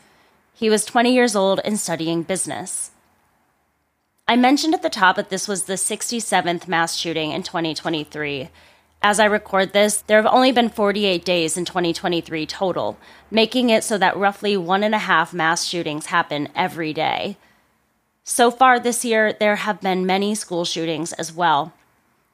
He 0.54 0.70
was 0.70 0.86
20 0.86 1.12
years 1.12 1.36
old 1.36 1.60
and 1.66 1.80
studying 1.80 2.22
business. 2.22 2.92
I 4.28 4.36
mentioned 4.36 4.76
at 4.76 4.84
the 4.84 4.92
top 4.92 5.16
that 5.16 5.30
this 5.30 5.48
was 5.48 5.64
the 5.64 5.74
67th 5.74 6.68
mass 6.68 6.96
shooting 6.96 7.32
in 7.32 7.42
2023. 7.42 8.50
As 9.02 9.20
I 9.20 9.26
record 9.26 9.74
this, 9.74 10.04
there 10.04 10.22
have 10.22 10.32
only 10.32 10.52
been 10.52 10.70
48 10.70 11.26
days 11.26 11.58
in 11.58 11.66
2023 11.66 12.46
total, 12.46 13.00
making 13.32 13.72
it 13.72 13.84
so 13.84 13.98
that 13.98 14.18
roughly 14.18 14.56
one 14.56 14.84
and 14.84 14.94
a 14.94 15.00
half 15.00 15.34
mass 15.34 15.66
shootings 15.66 16.08
happen 16.08 16.50
every 16.56 16.94
day. 16.94 17.38
So 18.24 18.52
far 18.52 18.80
this 18.80 19.04
year, 19.04 19.34
there 19.34 19.56
have 19.56 19.82
been 19.82 20.06
many 20.06 20.36
school 20.36 20.64
shootings 20.64 21.12
as 21.14 21.34
well, 21.34 21.74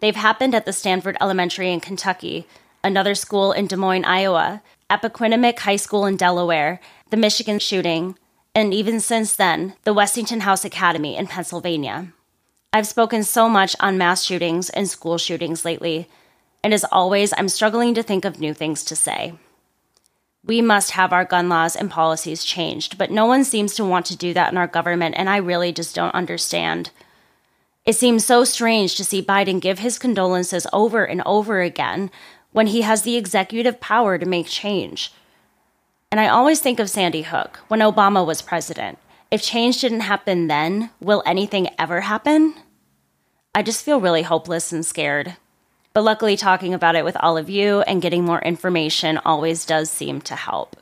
They've 0.02 0.16
happened 0.16 0.56
at 0.56 0.66
the 0.66 0.74
Stanford 0.74 1.16
Elementary 1.22 1.72
in 1.72 1.80
Kentucky, 1.80 2.48
another 2.84 3.16
school 3.16 3.52
in 3.52 3.68
Des 3.68 3.78
Moines, 3.78 4.04
Iowa, 4.04 4.64
Appoquinimink 4.90 5.60
High 5.60 5.76
School 5.76 6.06
in 6.06 6.18
Delaware, 6.18 6.82
the 7.12 7.18
Michigan 7.18 7.60
shooting, 7.60 8.18
and 8.56 8.74
even 8.74 9.00
since 9.00 9.36
then, 9.36 9.76
the 9.84 9.94
Westinghouse 9.94 10.44
House 10.44 10.66
Academy 10.66 11.16
in 11.16 11.28
Pennsylvania. 11.28 12.08
I've 12.74 12.88
spoken 12.88 13.24
so 13.24 13.48
much 13.48 13.76
on 13.80 13.98
mass 13.98 14.24
shootings 14.24 14.70
and 14.72 14.90
school 14.90 15.18
shootings 15.20 15.64
lately, 15.64 16.10
and 16.64 16.74
as 16.74 16.84
always, 16.92 17.34
I'm 17.38 17.48
struggling 17.48 17.94
to 17.94 18.04
think 18.04 18.26
of 18.26 18.40
new 18.40 18.54
things 18.54 18.84
to 18.86 18.96
say. 18.96 19.34
We 20.44 20.62
must 20.62 20.92
have 20.92 21.14
our 21.14 21.26
gun 21.26 21.48
laws 21.48 21.76
and 21.76 21.92
policies 21.92 22.44
changed, 22.44 22.98
but 22.98 23.12
no 23.12 23.28
one 23.28 23.44
seems 23.44 23.76
to 23.76 23.86
want 23.86 24.08
to 24.08 24.18
do 24.18 24.34
that 24.34 24.52
in 24.52 24.58
our 24.58 24.68
government, 24.68 25.14
and 25.18 25.30
I 25.30 25.38
really 25.38 25.72
just 25.72 25.94
don't 25.94 26.16
understand. 26.16 26.90
It 27.84 27.96
seems 27.96 28.24
so 28.24 28.44
strange 28.44 28.96
to 28.96 29.04
see 29.04 29.24
Biden 29.24 29.60
give 29.60 29.80
his 29.80 29.98
condolences 29.98 30.68
over 30.72 31.04
and 31.04 31.24
over 31.26 31.62
again 31.62 32.12
when 32.52 32.68
he 32.68 32.82
has 32.82 33.02
the 33.02 33.16
executive 33.16 33.80
power 33.80 34.20
to 34.20 34.26
make 34.26 34.46
change. 34.46 35.12
And 36.12 36.20
I 36.20 36.28
always 36.28 36.60
think 36.60 36.80
of 36.80 36.90
Sandy 36.90 37.24
Hook 37.24 37.60
when 37.70 37.80
Obama 37.80 38.26
was 38.26 38.42
president. 38.42 39.00
If 39.32 39.42
change 39.42 39.82
didn't 39.82 40.02
happen 40.02 40.48
then, 40.48 40.92
will 41.00 41.24
anything 41.26 41.70
ever 41.80 42.02
happen? 42.02 42.54
I 43.56 43.64
just 43.64 43.84
feel 43.84 44.00
really 44.00 44.24
hopeless 44.24 44.72
and 44.72 44.86
scared. 44.86 45.38
But 45.94 46.04
luckily, 46.04 46.38
talking 46.38 46.74
about 46.74 46.96
it 46.96 47.04
with 47.04 47.18
all 47.20 47.36
of 47.38 47.50
you 47.50 47.82
and 47.82 48.02
getting 48.02 48.24
more 48.24 48.42
information 48.42 49.18
always 49.26 49.66
does 49.66 49.90
seem 49.90 50.22
to 50.22 50.36
help. 50.36 50.76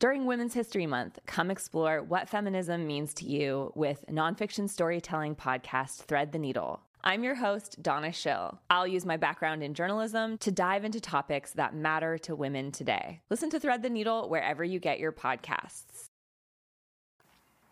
During 0.00 0.24
Women's 0.24 0.54
History 0.54 0.86
Month, 0.86 1.18
come 1.26 1.50
explore 1.50 2.02
what 2.02 2.26
feminism 2.26 2.86
means 2.86 3.12
to 3.12 3.26
you 3.26 3.70
with 3.74 4.02
nonfiction 4.08 4.66
storytelling 4.66 5.36
podcast 5.36 6.04
Thread 6.04 6.32
the 6.32 6.38
Needle. 6.38 6.80
I'm 7.04 7.22
your 7.22 7.34
host, 7.34 7.82
Donna 7.82 8.10
Schill. 8.10 8.58
I'll 8.70 8.86
use 8.86 9.04
my 9.04 9.18
background 9.18 9.62
in 9.62 9.74
journalism 9.74 10.38
to 10.38 10.50
dive 10.50 10.86
into 10.86 11.02
topics 11.02 11.50
that 11.52 11.74
matter 11.74 12.16
to 12.16 12.34
women 12.34 12.72
today. 12.72 13.20
Listen 13.28 13.50
to 13.50 13.60
Thread 13.60 13.82
the 13.82 13.90
Needle 13.90 14.30
wherever 14.30 14.64
you 14.64 14.78
get 14.78 15.00
your 15.00 15.12
podcasts. 15.12 16.06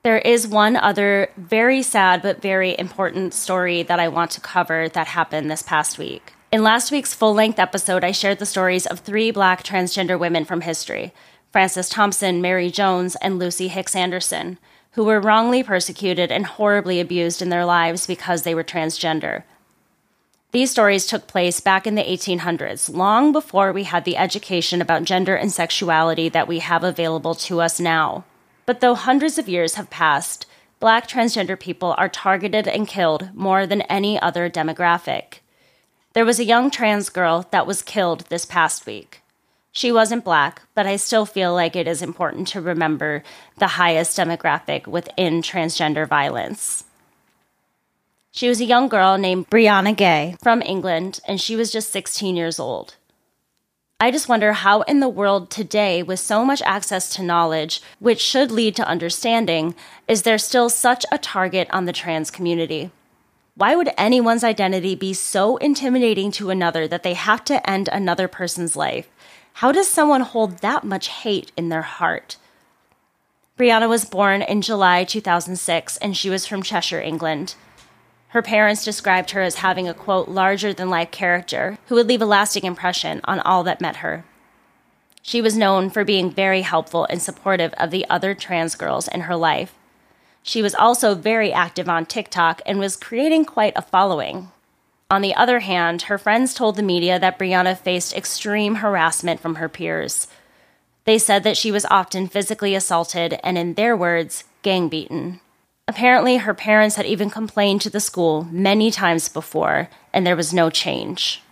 There 0.03 0.19
is 0.19 0.47
one 0.47 0.77
other 0.77 1.31
very 1.39 1.81
sad 1.81 2.21
but 2.21 2.43
very 2.43 2.79
important 2.79 3.33
story 3.33 3.85
that 3.85 4.01
I 4.01 4.09
want 4.09 4.33
to 4.33 4.43
cover 4.43 4.91
that 4.91 5.07
happened 5.07 5.51
this 5.51 5.63
past 5.63 5.97
week. 5.97 6.35
In 6.53 6.63
last 6.63 6.91
week's 6.91 7.15
full 7.15 7.33
length 7.33 7.59
episode, 7.59 8.05
I 8.05 8.13
shared 8.13 8.39
the 8.39 8.47
stories 8.47 8.85
of 8.85 9.01
three 9.01 9.31
black 9.31 9.63
transgender 9.63 10.19
women 10.19 10.45
from 10.45 10.61
history 10.61 11.15
Frances 11.53 11.89
Thompson, 11.89 12.43
Mary 12.43 12.71
Jones, 12.71 13.17
and 13.17 13.39
Lucy 13.39 13.69
Hicks 13.69 13.97
Anderson, 13.97 14.59
who 14.93 15.05
were 15.05 15.21
wrongly 15.21 15.63
persecuted 15.63 16.31
and 16.31 16.47
horribly 16.47 17.01
abused 17.01 17.41
in 17.41 17.49
their 17.49 17.65
lives 17.65 18.07
because 18.07 18.43
they 18.43 18.55
were 18.55 18.65
transgender. 18.65 19.45
These 20.51 20.71
stories 20.71 21.07
took 21.07 21.27
place 21.27 21.61
back 21.61 21.87
in 21.87 21.95
the 21.95 22.03
1800s, 22.03 22.95
long 22.95 23.33
before 23.33 23.71
we 23.71 23.85
had 23.85 24.05
the 24.05 24.17
education 24.17 24.81
about 24.81 25.05
gender 25.05 25.37
and 25.37 25.53
sexuality 25.53 26.29
that 26.31 26.49
we 26.49 26.61
have 26.61 26.83
available 26.83 27.35
to 27.35 27.61
us 27.61 27.79
now. 27.79 28.25
But 28.65 28.81
though 28.81 28.95
hundreds 28.95 29.39
of 29.39 29.49
years 29.49 29.75
have 29.75 29.91
passed, 29.91 30.47
black 30.81 31.07
transgender 31.07 31.59
people 31.59 31.95
are 31.99 32.09
targeted 32.09 32.67
and 32.67 32.89
killed 32.89 33.31
more 33.35 33.67
than 33.67 33.83
any 33.83 34.21
other 34.21 34.49
demographic. 34.49 35.41
There 36.15 36.25
was 36.25 36.41
a 36.41 36.45
young 36.45 36.71
trans 36.71 37.11
girl 37.11 37.47
that 37.51 37.67
was 37.67 37.83
killed 37.83 38.21
this 38.29 38.47
past 38.47 38.87
week. 38.87 39.23
She 39.79 39.93
wasn't 39.93 40.25
black, 40.25 40.63
but 40.75 40.87
I 40.89 40.97
still 40.97 41.25
feel 41.25 41.55
like 41.55 41.77
it 41.77 41.87
is 41.87 42.03
important 42.03 42.49
to 42.49 42.61
remember 42.61 43.23
the 43.59 43.79
highest 43.79 44.19
demographic 44.19 44.89
within 44.89 45.41
transgender 45.41 46.05
violence. 46.05 46.83
She 48.33 48.49
was 48.49 48.61
a 48.61 48.65
young 48.65 48.89
girl 48.89 49.17
named 49.19 49.49
Brianna 49.51 49.97
Ghey 49.97 50.35
from 50.43 50.63
England, 50.63 51.21
and 51.29 51.41
she 51.41 51.55
was 51.55 51.71
just 51.71 51.93
16 51.93 52.35
years 52.35 52.59
old. 52.59 52.97
I 54.01 54.11
just 54.11 54.29
wonder 54.29 54.53
how, 54.53 54.81
in 54.83 54.99
the 54.99 55.09
world 55.09 55.49
today, 55.49 56.03
with 56.03 56.19
so 56.19 56.45
much 56.45 56.61
access 56.63 57.15
to 57.15 57.23
knowledge, 57.23 57.81
which 58.01 58.21
should 58.21 58.51
lead 58.51 58.75
to 58.75 58.89
understanding, 58.89 59.77
is 60.09 60.23
there 60.23 60.39
still 60.39 60.69
such 60.69 61.07
a 61.13 61.19
target 61.19 61.69
on 61.71 61.85
the 61.85 61.93
trans 61.93 62.33
community? 62.33 62.91
Why 63.55 63.75
would 63.75 63.91
anyone's 63.97 64.43
identity 64.43 64.97
be 64.97 65.15
so 65.15 65.57
intimidating 65.57 66.33
to 66.33 66.51
another 66.51 66.89
that 66.89 67.05
they 67.05 67.15
have 67.15 67.45
to 67.45 67.69
end 67.69 67.89
another 67.93 68.27
person's 68.27 68.75
life? 68.75 69.09
How 69.59 69.73
does 69.73 69.89
someone 69.89 70.21
hold 70.21 70.59
that 70.59 70.85
much 70.85 71.09
hate 71.09 71.51
in 71.57 71.69
their 71.69 71.83
heart? 71.83 72.37
Brianna 73.59 73.89
was 73.89 74.05
born 74.05 74.41
in 74.41 74.63
July 74.63 75.03
2006 75.03 75.97
and 75.97 76.17
she 76.17 76.31
was 76.31 76.47
from 76.47 76.63
Cheshire, 76.63 77.01
England. 77.01 77.57
Her 78.29 78.41
parents 78.41 78.85
described 78.85 79.33
her 79.33 79.43
as 79.43 79.57
having 79.57 79.89
a 79.89 79.95
quote, 79.95 80.29
larger 80.29 80.73
than 80.73 80.91
life 80.91 81.11
character 81.11 81.77
who 81.89 81.97
would 81.97 82.07
leave 82.07 82.23
a 82.23 82.25
lasting 82.25 82.63
impression 82.63 83.21
on 83.25 83.41
all 83.41 83.65
that 83.65 83.81
met 83.81 83.97
her. 83.97 84.25
She 85.23 85.43
was 85.43 85.59
known 85.59 85.91
for 85.91 86.05
being 86.05 86.31
very 86.31 86.63
helpful 86.63 87.09
and 87.11 87.21
supportive 87.21 87.73
of 87.79 87.91
the 87.91 88.09
other 88.09 88.37
trans 88.37 88.77
girls 88.77 89.09
in 89.09 89.23
her 89.23 89.35
life. 89.35 89.75
She 90.45 90.63
was 90.63 90.77
also 90.77 91.17
very 91.17 91.53
active 91.53 91.89
on 91.89 92.07
TikTok 92.07 92.63
and 92.65 92.79
was 92.79 92.95
creating 92.95 93.45
quite 93.45 93.73
a 93.75 93.83
following. 93.83 94.53
On 95.11 95.23
the 95.23 95.35
other 95.35 95.61
hand, 95.61 96.03
her 96.03 96.19
friends 96.19 96.53
told 96.53 96.77
the 96.77 96.83
media 96.83 97.19
that 97.19 97.39
Brianna 97.39 97.79
faced 97.79 98.15
extreme 98.15 98.77
harassment 98.77 99.41
from 99.41 99.55
her 99.55 99.69
peers. 99.69 100.27
They 101.05 101.19
said 101.19 101.45
that 101.45 101.57
she 101.57 101.73
was 101.73 101.87
often 101.87 102.29
physically 102.29 102.75
assaulted 102.75 103.41
and, 103.43 103.57
in 103.57 103.75
their 103.75 103.97
words, 103.97 104.45
gang 104.61 104.89
beaten. 104.91 105.41
Apparently, 105.87 106.37
her 106.37 106.53
parents 106.53 106.97
had 106.97 107.07
even 107.07 107.31
complained 107.31 107.81
to 107.81 107.91
the 107.91 108.01
school 108.01 108.47
many 108.51 108.91
times 108.91 109.31
before, 109.31 109.89
and 110.13 110.27
there 110.27 110.37
was 110.37 110.53
no 110.53 110.69
change. 110.69 111.43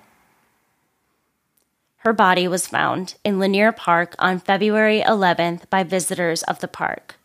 her 2.06 2.12
body 2.12 2.46
was 2.46 2.68
found 2.68 3.16
in 3.24 3.40
Linear 3.40 3.72
Park 3.72 4.14
on 4.20 4.38
February 4.38 5.00
11th 5.00 5.68
by 5.70 5.82
visitors 5.82 6.44
of 6.44 6.60
the 6.60 6.68
park. 6.68 7.16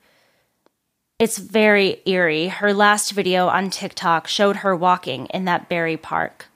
It's 1.22 1.38
very 1.38 2.02
eerie. 2.08 2.48
Her 2.48 2.74
last 2.74 3.12
video 3.12 3.48
on 3.48 3.70
TikTok 3.70 4.28
showed 4.28 4.56
her 4.56 4.76
walking 4.76 5.28
in 5.28 5.46
that 5.46 5.70
very 5.70 5.96
park. 5.96 6.48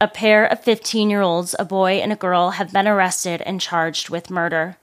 A 0.00 0.06
pair 0.06 0.46
of 0.46 0.62
15 0.62 1.10
year 1.10 1.22
olds, 1.22 1.56
a 1.58 1.64
boy 1.64 1.94
and 1.94 2.12
a 2.12 2.22
girl, 2.24 2.50
have 2.50 2.72
been 2.72 2.86
arrested 2.86 3.42
and 3.42 3.60
charged 3.60 4.10
with 4.10 4.30
murder. 4.30 4.76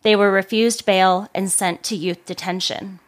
They 0.00 0.16
were 0.16 0.30
refused 0.30 0.86
bail 0.86 1.28
and 1.34 1.52
sent 1.52 1.82
to 1.82 1.94
youth 1.94 2.24
detention. 2.24 2.98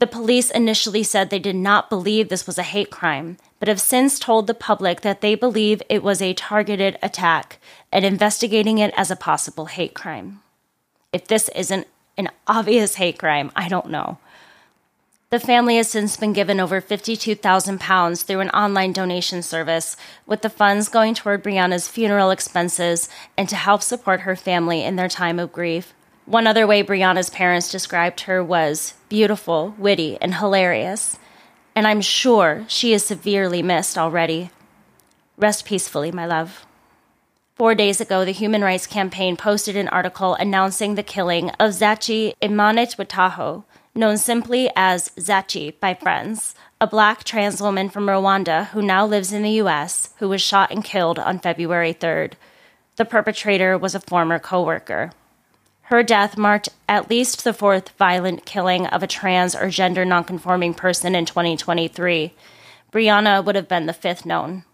The 0.00 0.08
police 0.08 0.50
initially 0.50 1.04
said 1.04 1.30
they 1.30 1.38
did 1.38 1.54
not 1.54 1.88
believe 1.88 2.28
this 2.28 2.48
was 2.48 2.58
a 2.58 2.64
hate 2.64 2.90
crime, 2.90 3.36
but 3.60 3.68
have 3.68 3.80
since 3.80 4.18
told 4.18 4.48
the 4.48 4.52
public 4.52 5.02
that 5.02 5.20
they 5.20 5.36
believe 5.36 5.80
it 5.88 6.02
was 6.02 6.20
a 6.20 6.34
targeted 6.34 6.98
attack 7.00 7.60
and 7.92 8.04
investigating 8.04 8.78
it 8.78 8.92
as 8.96 9.12
a 9.12 9.16
possible 9.16 9.66
hate 9.66 9.94
crime. 9.94 10.42
If 11.12 11.28
this 11.28 11.48
isn't 11.50 11.86
an 12.16 12.28
obvious 12.46 12.96
hate 12.96 13.18
crime, 13.18 13.50
I 13.56 13.68
don't 13.68 13.90
know. 13.90 14.18
The 15.30 15.40
family 15.40 15.76
has 15.76 15.88
since 15.88 16.18
been 16.18 16.34
given 16.34 16.60
over 16.60 16.82
£52,000 16.82 18.22
through 18.22 18.40
an 18.40 18.50
online 18.50 18.92
donation 18.92 19.42
service, 19.42 19.96
with 20.26 20.42
the 20.42 20.50
funds 20.50 20.90
going 20.90 21.14
toward 21.14 21.42
Brianna's 21.42 21.88
funeral 21.88 22.30
expenses 22.30 23.08
and 23.34 23.48
to 23.48 23.56
help 23.56 23.82
support 23.82 24.20
her 24.20 24.36
family 24.36 24.84
in 24.84 24.96
their 24.96 25.08
time 25.08 25.38
of 25.38 25.50
grief. 25.50 25.94
One 26.26 26.46
other 26.46 26.66
way 26.66 26.82
Brianna's 26.82 27.30
parents 27.30 27.70
described 27.70 28.20
her 28.22 28.44
was 28.44 28.92
beautiful, 29.08 29.74
witty, 29.78 30.18
and 30.20 30.34
hilarious. 30.34 31.18
And 31.74 31.86
I'm 31.86 32.02
sure 32.02 32.66
she 32.68 32.92
is 32.92 33.02
severely 33.02 33.62
missed 33.62 33.96
already. 33.96 34.50
Rest 35.38 35.64
peacefully, 35.64 36.12
my 36.12 36.26
love. 36.26 36.66
Four 37.54 37.74
days 37.74 38.00
ago, 38.00 38.24
the 38.24 38.32
Human 38.32 38.62
Rights 38.62 38.86
Campaign 38.86 39.36
posted 39.36 39.76
an 39.76 39.88
article 39.88 40.34
announcing 40.34 40.94
the 40.94 41.02
killing 41.02 41.50
of 41.60 41.72
Zachi 41.72 42.32
Imaniwataho, 42.40 43.64
known 43.94 44.16
simply 44.16 44.70
as 44.74 45.10
Zachi 45.18 45.78
by 45.78 45.92
friends, 45.92 46.54
a 46.80 46.86
black 46.86 47.24
trans 47.24 47.60
woman 47.60 47.90
from 47.90 48.06
Rwanda 48.06 48.68
who 48.68 48.80
now 48.80 49.04
lives 49.04 49.34
in 49.34 49.42
the 49.42 49.50
U.S., 49.50 50.14
who 50.16 50.30
was 50.30 50.40
shot 50.40 50.70
and 50.70 50.82
killed 50.82 51.18
on 51.18 51.38
February 51.38 51.92
3rd. 51.92 52.32
The 52.96 53.04
perpetrator 53.04 53.76
was 53.76 53.94
a 53.94 54.00
former 54.00 54.38
coworker. 54.38 55.12
Her 55.82 56.02
death 56.02 56.38
marked 56.38 56.70
at 56.88 57.10
least 57.10 57.44
the 57.44 57.52
fourth 57.52 57.90
violent 57.90 58.46
killing 58.46 58.86
of 58.86 59.02
a 59.02 59.06
trans 59.06 59.54
or 59.54 59.68
gender 59.68 60.06
nonconforming 60.06 60.72
person 60.72 61.14
in 61.14 61.26
2023. 61.26 62.32
Brianna 62.90 63.44
would 63.44 63.56
have 63.56 63.68
been 63.68 63.84
the 63.84 63.92
fifth 63.92 64.24
known. 64.24 64.64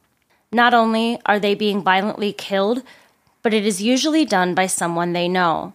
Not 0.50 0.72
only 0.72 1.20
are 1.26 1.38
they 1.38 1.54
being 1.54 1.82
violently 1.82 2.32
killed, 2.32 2.82
but 3.42 3.52
it 3.52 3.66
is 3.66 3.82
usually 3.82 4.24
done 4.24 4.54
by 4.54 4.66
someone 4.66 5.12
they 5.12 5.28
know. 5.28 5.74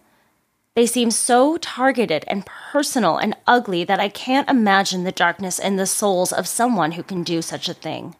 They 0.74 0.86
seem 0.86 1.12
so 1.12 1.56
targeted 1.58 2.24
and 2.26 2.44
personal 2.44 3.16
and 3.16 3.36
ugly 3.46 3.84
that 3.84 4.00
I 4.00 4.08
can't 4.08 4.50
imagine 4.50 5.04
the 5.04 5.12
darkness 5.12 5.60
in 5.60 5.76
the 5.76 5.86
souls 5.86 6.32
of 6.32 6.48
someone 6.48 6.92
who 6.92 7.04
can 7.04 7.22
do 7.22 7.40
such 7.42 7.68
a 7.68 7.74
thing. 7.74 8.16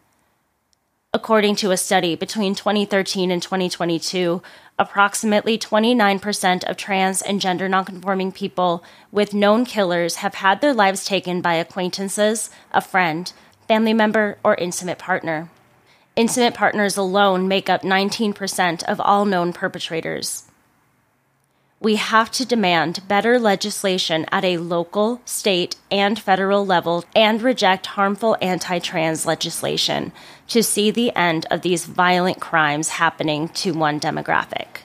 According 1.13 1.55
to 1.57 1.71
a 1.71 1.77
study 1.77 2.15
between 2.15 2.55
2013 2.55 3.31
and 3.31 3.41
2022, 3.41 4.41
approximately 4.79 5.57
29% 5.57 6.63
of 6.65 6.77
trans 6.77 7.21
and 7.21 7.41
gender 7.41 7.67
nonconforming 7.67 8.31
people 8.31 8.83
with 9.11 9.33
known 9.33 9.65
killers 9.65 10.17
have 10.17 10.35
had 10.35 10.61
their 10.61 10.73
lives 10.73 11.05
taken 11.05 11.41
by 11.41 11.53
acquaintances, 11.55 12.49
a 12.71 12.81
friend, 12.81 13.31
family 13.67 13.93
member, 13.93 14.37
or 14.43 14.55
intimate 14.55 14.97
partner. 14.97 15.49
Intimate 16.15 16.53
partners 16.53 16.95
alone 16.95 17.49
make 17.49 17.69
up 17.69 17.81
19% 17.81 18.83
of 18.83 19.01
all 19.01 19.25
known 19.25 19.51
perpetrators. 19.51 20.43
We 21.81 21.97
have 21.97 22.31
to 22.31 22.45
demand 22.45 23.05
better 23.09 23.37
legislation 23.37 24.25
at 24.31 24.45
a 24.45 24.57
local, 24.57 25.21
state, 25.25 25.75
and 25.91 26.17
federal 26.17 26.65
level 26.65 27.03
and 27.13 27.41
reject 27.41 27.87
harmful 27.87 28.37
anti 28.41 28.79
trans 28.79 29.25
legislation 29.25 30.13
to 30.47 30.63
see 30.63 30.89
the 30.89 31.13
end 31.17 31.47
of 31.51 31.63
these 31.63 31.85
violent 31.85 32.39
crimes 32.39 32.89
happening 32.89 33.49
to 33.49 33.73
one 33.73 33.99
demographic. 33.99 34.84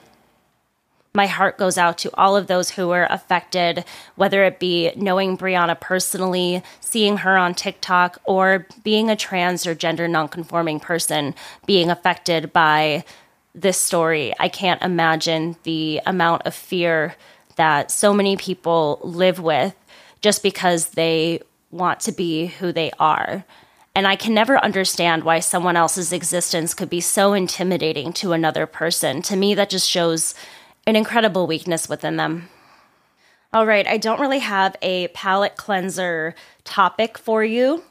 My 1.13 1.27
heart 1.27 1.57
goes 1.57 1.77
out 1.77 1.97
to 1.99 2.15
all 2.15 2.37
of 2.37 2.47
those 2.47 2.71
who 2.71 2.87
were 2.87 3.07
affected, 3.09 3.83
whether 4.15 4.45
it 4.45 4.59
be 4.59 4.91
knowing 4.95 5.37
Brianna 5.37 5.79
personally, 5.79 6.63
seeing 6.79 7.17
her 7.17 7.37
on 7.37 7.53
TikTok, 7.53 8.19
or 8.23 8.65
being 8.83 9.09
a 9.09 9.17
trans 9.17 9.67
or 9.67 9.75
gender 9.75 10.07
nonconforming 10.07 10.79
person 10.79 11.35
being 11.65 11.89
affected 11.89 12.53
by 12.53 13.03
this 13.53 13.77
story. 13.77 14.33
I 14.39 14.47
can't 14.47 14.81
imagine 14.81 15.57
the 15.63 15.99
amount 16.05 16.43
of 16.45 16.55
fear 16.55 17.15
that 17.57 17.91
so 17.91 18.13
many 18.13 18.37
people 18.37 18.99
live 19.03 19.39
with 19.39 19.75
just 20.21 20.41
because 20.41 20.89
they 20.89 21.41
want 21.71 21.99
to 22.01 22.13
be 22.13 22.47
who 22.47 22.71
they 22.71 22.91
are. 22.99 23.43
And 23.93 24.07
I 24.07 24.15
can 24.15 24.33
never 24.33 24.57
understand 24.57 25.25
why 25.25 25.39
someone 25.39 25.75
else's 25.75 26.13
existence 26.13 26.73
could 26.73 26.89
be 26.89 27.01
so 27.01 27.33
intimidating 27.33 28.13
to 28.13 28.31
another 28.31 28.65
person. 28.65 29.21
To 29.23 29.35
me, 29.35 29.53
that 29.55 29.69
just 29.69 29.89
shows 29.89 30.33
an 30.87 30.95
incredible 30.95 31.47
weakness 31.47 31.87
within 31.87 32.17
them. 32.17 32.49
All 33.53 33.65
right, 33.65 33.85
I 33.85 33.97
don't 33.97 34.19
really 34.19 34.39
have 34.39 34.75
a 34.81 35.09
palate 35.09 35.57
cleanser 35.57 36.35
topic 36.63 37.17
for 37.17 37.43
you. 37.43 37.83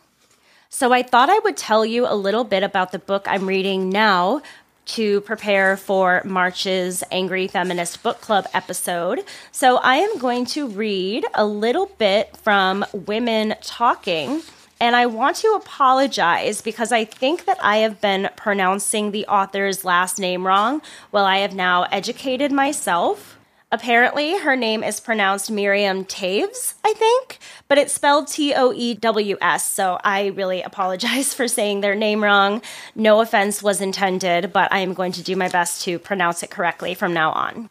So 0.70 0.92
I 0.92 1.02
thought 1.02 1.28
I 1.28 1.38
would 1.40 1.56
tell 1.56 1.84
you 1.84 2.06
a 2.06 2.14
little 2.14 2.44
bit 2.44 2.62
about 2.62 2.92
the 2.92 2.98
book 2.98 3.26
I'm 3.26 3.46
reading 3.46 3.90
now 3.90 4.40
to 4.86 5.20
prepare 5.20 5.76
for 5.76 6.22
March's 6.24 7.04
Angry 7.12 7.46
Feminist 7.46 8.02
Book 8.02 8.20
Club 8.20 8.46
episode. 8.54 9.24
So 9.52 9.76
I 9.76 9.96
am 9.96 10.18
going 10.18 10.46
to 10.46 10.66
read 10.66 11.24
a 11.34 11.44
little 11.44 11.86
bit 11.98 12.36
from 12.38 12.84
Women 12.92 13.54
Talking. 13.60 14.42
And 14.80 14.96
I 14.96 15.04
want 15.04 15.36
to 15.36 15.48
apologize 15.48 16.62
because 16.62 16.90
I 16.90 17.04
think 17.04 17.44
that 17.44 17.58
I 17.62 17.78
have 17.78 18.00
been 18.00 18.30
pronouncing 18.34 19.10
the 19.10 19.26
author's 19.26 19.84
last 19.84 20.18
name 20.18 20.46
wrong. 20.46 20.80
Well, 21.12 21.26
I 21.26 21.38
have 21.38 21.54
now 21.54 21.82
educated 21.92 22.50
myself. 22.50 23.36
Apparently, 23.70 24.38
her 24.38 24.56
name 24.56 24.82
is 24.82 24.98
pronounced 24.98 25.50
Miriam 25.50 26.04
Taves, 26.04 26.74
I 26.82 26.94
think, 26.94 27.38
but 27.68 27.76
it's 27.76 27.92
spelled 27.92 28.26
T 28.26 28.54
O 28.54 28.72
E 28.72 28.94
W 28.94 29.36
S. 29.42 29.64
So 29.64 30.00
I 30.02 30.28
really 30.28 30.62
apologize 30.70 31.34
for 31.34 31.46
saying 31.46 31.82
their 31.82 31.94
name 31.94 32.24
wrong. 32.24 32.62
No 32.94 33.20
offense 33.20 33.62
was 33.62 33.82
intended, 33.82 34.50
but 34.50 34.72
I 34.72 34.78
am 34.78 34.94
going 34.94 35.12
to 35.12 35.22
do 35.22 35.36
my 35.36 35.48
best 35.48 35.82
to 35.84 35.98
pronounce 35.98 36.42
it 36.42 36.50
correctly 36.50 36.94
from 36.94 37.12
now 37.12 37.32
on. 37.32 37.68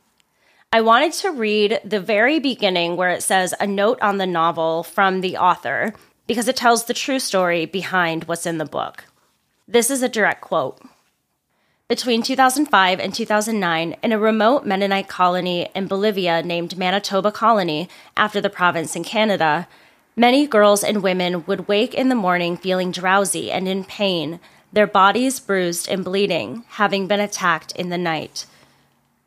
I 0.71 0.81
wanted 0.81 1.13
to 1.13 1.31
read 1.31 1.79
the 1.83 1.99
very 1.99 2.37
beginning 2.37 2.95
where 2.95 3.09
it 3.09 3.23
says 3.23 3.55
a 3.59 3.65
note 3.65 3.99
on 4.03 4.19
the 4.19 4.27
novel 4.27 4.83
from 4.83 5.21
the 5.21 5.37
author 5.37 5.95
because 6.29 6.47
it 6.47 6.55
tells 6.55 6.83
the 6.83 6.93
true 6.93 7.17
story 7.17 7.65
behind 7.65 8.25
what's 8.25 8.45
in 8.45 8.59
the 8.59 8.63
book. 8.63 9.05
This 9.67 9.89
is 9.89 10.03
a 10.03 10.07
direct 10.07 10.41
quote. 10.41 10.79
Between 11.87 12.21
2005 12.21 12.99
and 12.99 13.15
2009, 13.15 13.95
in 14.03 14.11
a 14.11 14.19
remote 14.19 14.63
Mennonite 14.63 15.07
colony 15.07 15.67
in 15.73 15.87
Bolivia 15.87 16.43
named 16.43 16.77
Manitoba 16.77 17.31
Colony, 17.31 17.89
after 18.15 18.39
the 18.39 18.49
province 18.51 18.95
in 18.95 19.03
Canada, 19.03 19.67
many 20.15 20.45
girls 20.45 20.83
and 20.83 21.01
women 21.01 21.47
would 21.47 21.67
wake 21.67 21.95
in 21.95 22.09
the 22.09 22.13
morning 22.15 22.57
feeling 22.57 22.91
drowsy 22.91 23.51
and 23.51 23.67
in 23.67 23.83
pain, 23.83 24.39
their 24.71 24.85
bodies 24.85 25.39
bruised 25.39 25.89
and 25.89 26.05
bleeding, 26.05 26.63
having 26.67 27.07
been 27.07 27.19
attacked 27.19 27.71
in 27.71 27.89
the 27.89 27.97
night. 27.97 28.45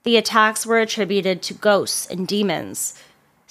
The 0.04 0.16
attacks 0.16 0.64
were 0.64 0.78
attributed 0.78 1.42
to 1.42 1.54
ghosts 1.54 2.06
and 2.06 2.28
demons. 2.28 2.94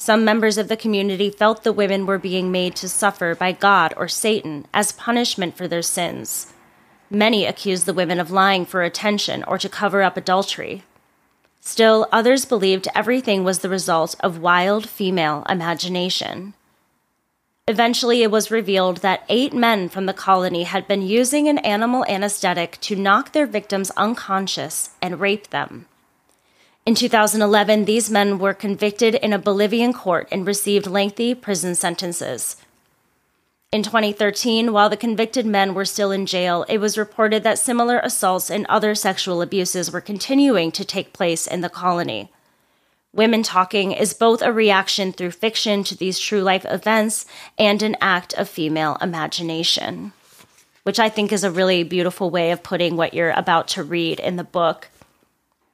Some 0.02 0.26
members 0.26 0.58
of 0.58 0.68
the 0.68 0.76
community 0.76 1.30
felt 1.30 1.62
the 1.62 1.72
women 1.72 2.08
were 2.08 2.18
being 2.18 2.52
made 2.52 2.76
to 2.78 2.90
suffer 2.90 3.36
by 3.36 3.52
God 3.52 3.94
or 3.96 4.08
Satan 4.08 4.66
as 4.74 4.92
punishment 4.92 5.56
for 5.56 5.68
their 5.68 5.84
sins. 5.84 6.52
Many 7.12 7.46
accused 7.46 7.86
the 7.86 7.94
women 7.94 8.20
of 8.20 8.32
lying 8.32 8.66
for 8.66 8.82
attention 8.82 9.44
or 9.44 9.60
to 9.60 9.70
cover 9.70 10.02
up 10.02 10.18
adultery. 10.18 10.82
Still, 11.60 12.08
others 12.12 12.46
believed 12.46 12.88
everything 12.96 13.44
was 13.44 13.60
the 13.60 13.70
result 13.70 14.16
of 14.22 14.42
wild 14.42 14.90
female 14.90 15.46
imagination. 15.48 16.56
Eventually, 17.68 18.24
it 18.24 18.32
was 18.32 18.50
revealed 18.50 19.04
that 19.04 19.24
eight 19.30 19.54
men 19.54 19.88
from 19.88 20.08
the 20.08 20.14
colony 20.14 20.64
had 20.64 20.88
been 20.88 21.04
using 21.04 21.48
an 21.48 21.60
animal 21.60 22.04
anesthetic 22.06 22.80
to 22.82 22.96
knock 22.96 23.34
their 23.34 23.46
victims 23.46 23.92
unconscious 23.92 24.90
and 25.00 25.20
rape 25.20 25.52
them. 25.52 25.86
In 26.84 26.96
2011, 26.96 27.86
these 27.86 28.10
men 28.10 28.40
were 28.40 28.56
convicted 28.56 29.14
in 29.14 29.34
a 29.34 29.40
Bolivian 29.40 29.94
court 29.94 30.28
and 30.32 30.48
received 30.48 30.88
lengthy 30.88 31.36
prison 31.36 31.76
sentences. 31.76 32.56
In 33.72 33.84
2013, 33.84 34.74
while 34.74 34.90
the 34.90 34.98
convicted 34.98 35.46
men 35.46 35.76
were 35.76 35.86
still 35.86 36.12
in 36.12 36.26
jail, 36.26 36.66
it 36.68 36.80
was 36.80 36.98
reported 36.98 37.44
that 37.44 37.60
similar 37.60 38.00
assaults 38.00 38.50
and 38.50 38.66
other 38.66 38.96
sexual 38.96 39.44
abuses 39.44 39.92
were 39.92 40.02
continuing 40.02 40.72
to 40.72 40.84
take 40.84 41.14
place 41.14 41.46
in 41.46 41.62
the 41.62 41.70
colony. 41.70 42.32
Women 43.14 43.44
Talking 43.44 43.92
is 43.92 44.16
both 44.16 44.42
a 44.42 44.52
reaction 44.52 45.14
through 45.14 45.32
fiction 45.32 45.84
to 45.84 45.96
these 45.96 46.18
true 46.18 46.42
life 46.42 46.66
events 46.66 47.28
and 47.60 47.84
an 47.84 47.96
act 48.02 48.34
of 48.34 48.50
female 48.50 48.98
imagination. 49.02 50.14
which 50.84 51.00
I 51.00 51.10
think 51.10 51.32
is 51.32 51.44
a 51.44 51.52
really 51.52 51.84
beautiful 51.84 52.32
way 52.32 52.50
of 52.50 52.64
putting 52.64 52.98
what 52.98 53.14
you're 53.14 53.30
about 53.38 53.68
to 53.70 53.84
read 53.84 54.20
in 54.20 54.36
the 54.36 54.44
book. 54.44 54.90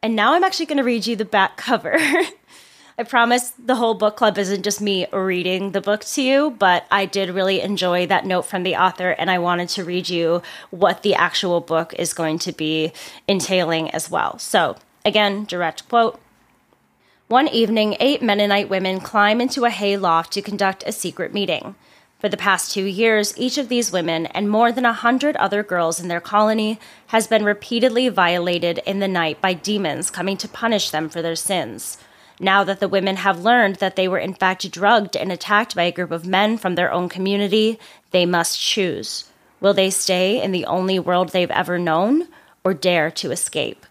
And 0.04 0.16
now 0.16 0.34
I'm 0.34 0.44
actually 0.44 0.68
going 0.68 0.78
to 0.78 0.84
read 0.84 1.08
you 1.08 1.16
the 1.16 1.26
back 1.26 1.58
cover. 1.58 1.98
I 3.00 3.04
promise 3.04 3.52
the 3.52 3.76
whole 3.76 3.94
book 3.94 4.16
club 4.16 4.38
isn't 4.38 4.64
just 4.64 4.82
me 4.82 5.06
reading 5.12 5.72
the 5.72 5.82
book 5.82 6.04
to 6.06 6.22
you, 6.22 6.52
but 6.52 6.86
I 6.90 7.06
did 7.06 7.30
really 7.30 7.62
enjoy 7.62 8.08
that 8.08 8.26
note 8.26 8.44
from 8.44 8.64
the 8.64 8.76
author, 8.76 9.12
and 9.12 9.30
I 9.30 9.38
wanted 9.38 9.70
to 9.70 9.84
read 9.84 10.10
you 10.10 10.42
what 10.72 11.04
the 11.04 11.14
actual 11.14 11.62
book 11.62 11.94
is 11.96 12.14
going 12.14 12.40
to 12.40 12.52
be 12.52 12.94
entailing 13.28 13.92
as 13.92 14.10
well. 14.10 14.40
So, 14.40 14.78
again, 15.06 15.46
direct 15.46 15.88
quote. 15.90 16.20
One 17.28 17.48
evening, 17.48 17.98
eight 18.00 18.24
Mennonite 18.24 18.70
women 18.70 19.00
climb 19.00 19.42
into 19.42 19.66
a 19.66 19.70
hay 19.70 19.98
loft 19.98 20.34
to 20.34 20.42
conduct 20.42 20.84
a 20.88 20.92
secret 20.92 21.34
meeting. 21.34 21.76
For 22.20 22.30
the 22.30 22.38
past 22.38 22.72
two 22.72 22.86
years, 22.86 23.38
each 23.38 23.60
of 23.60 23.70
these 23.70 23.92
women 23.92 24.26
and 24.28 24.50
more 24.50 24.72
than 24.72 24.86
a 24.86 24.94
hundred 24.94 25.36
other 25.38 25.62
girls 25.62 26.00
in 26.00 26.08
their 26.08 26.20
colony 26.20 26.80
has 27.08 27.28
been 27.28 27.46
repeatedly 27.46 28.10
violated 28.10 28.80
in 28.88 29.00
the 29.00 29.08
night 29.08 29.40
by 29.40 29.54
demons 29.54 30.10
coming 30.10 30.36
to 30.38 30.48
punish 30.48 30.90
them 30.90 31.10
for 31.10 31.22
their 31.22 31.36
sins. 31.36 32.00
Now 32.40 32.64
that 32.64 32.80
the 32.80 32.88
women 32.88 33.18
have 33.18 33.44
learned 33.44 33.76
that 33.78 33.96
they 33.96 34.08
were 34.08 34.18
in 34.18 34.34
fact 34.34 34.70
drugged 34.72 35.16
and 35.16 35.32
attacked 35.32 35.76
by 35.76 35.84
a 35.84 35.92
group 35.92 36.10
of 36.10 36.26
men 36.26 36.58
from 36.58 36.76
their 36.76 36.92
own 36.92 37.08
community, 37.08 37.80
they 38.12 38.26
must 38.26 38.60
choose. 38.60 39.26
Will 39.60 39.74
they 39.74 39.90
stay 39.92 40.42
in 40.42 40.52
the 40.52 40.66
only 40.66 41.00
world 41.00 41.30
they've 41.30 41.52
ever 41.52 41.80
known 41.80 42.28
or 42.64 42.74
dare 42.74 43.10
to 43.12 43.32
escape? 43.32 43.87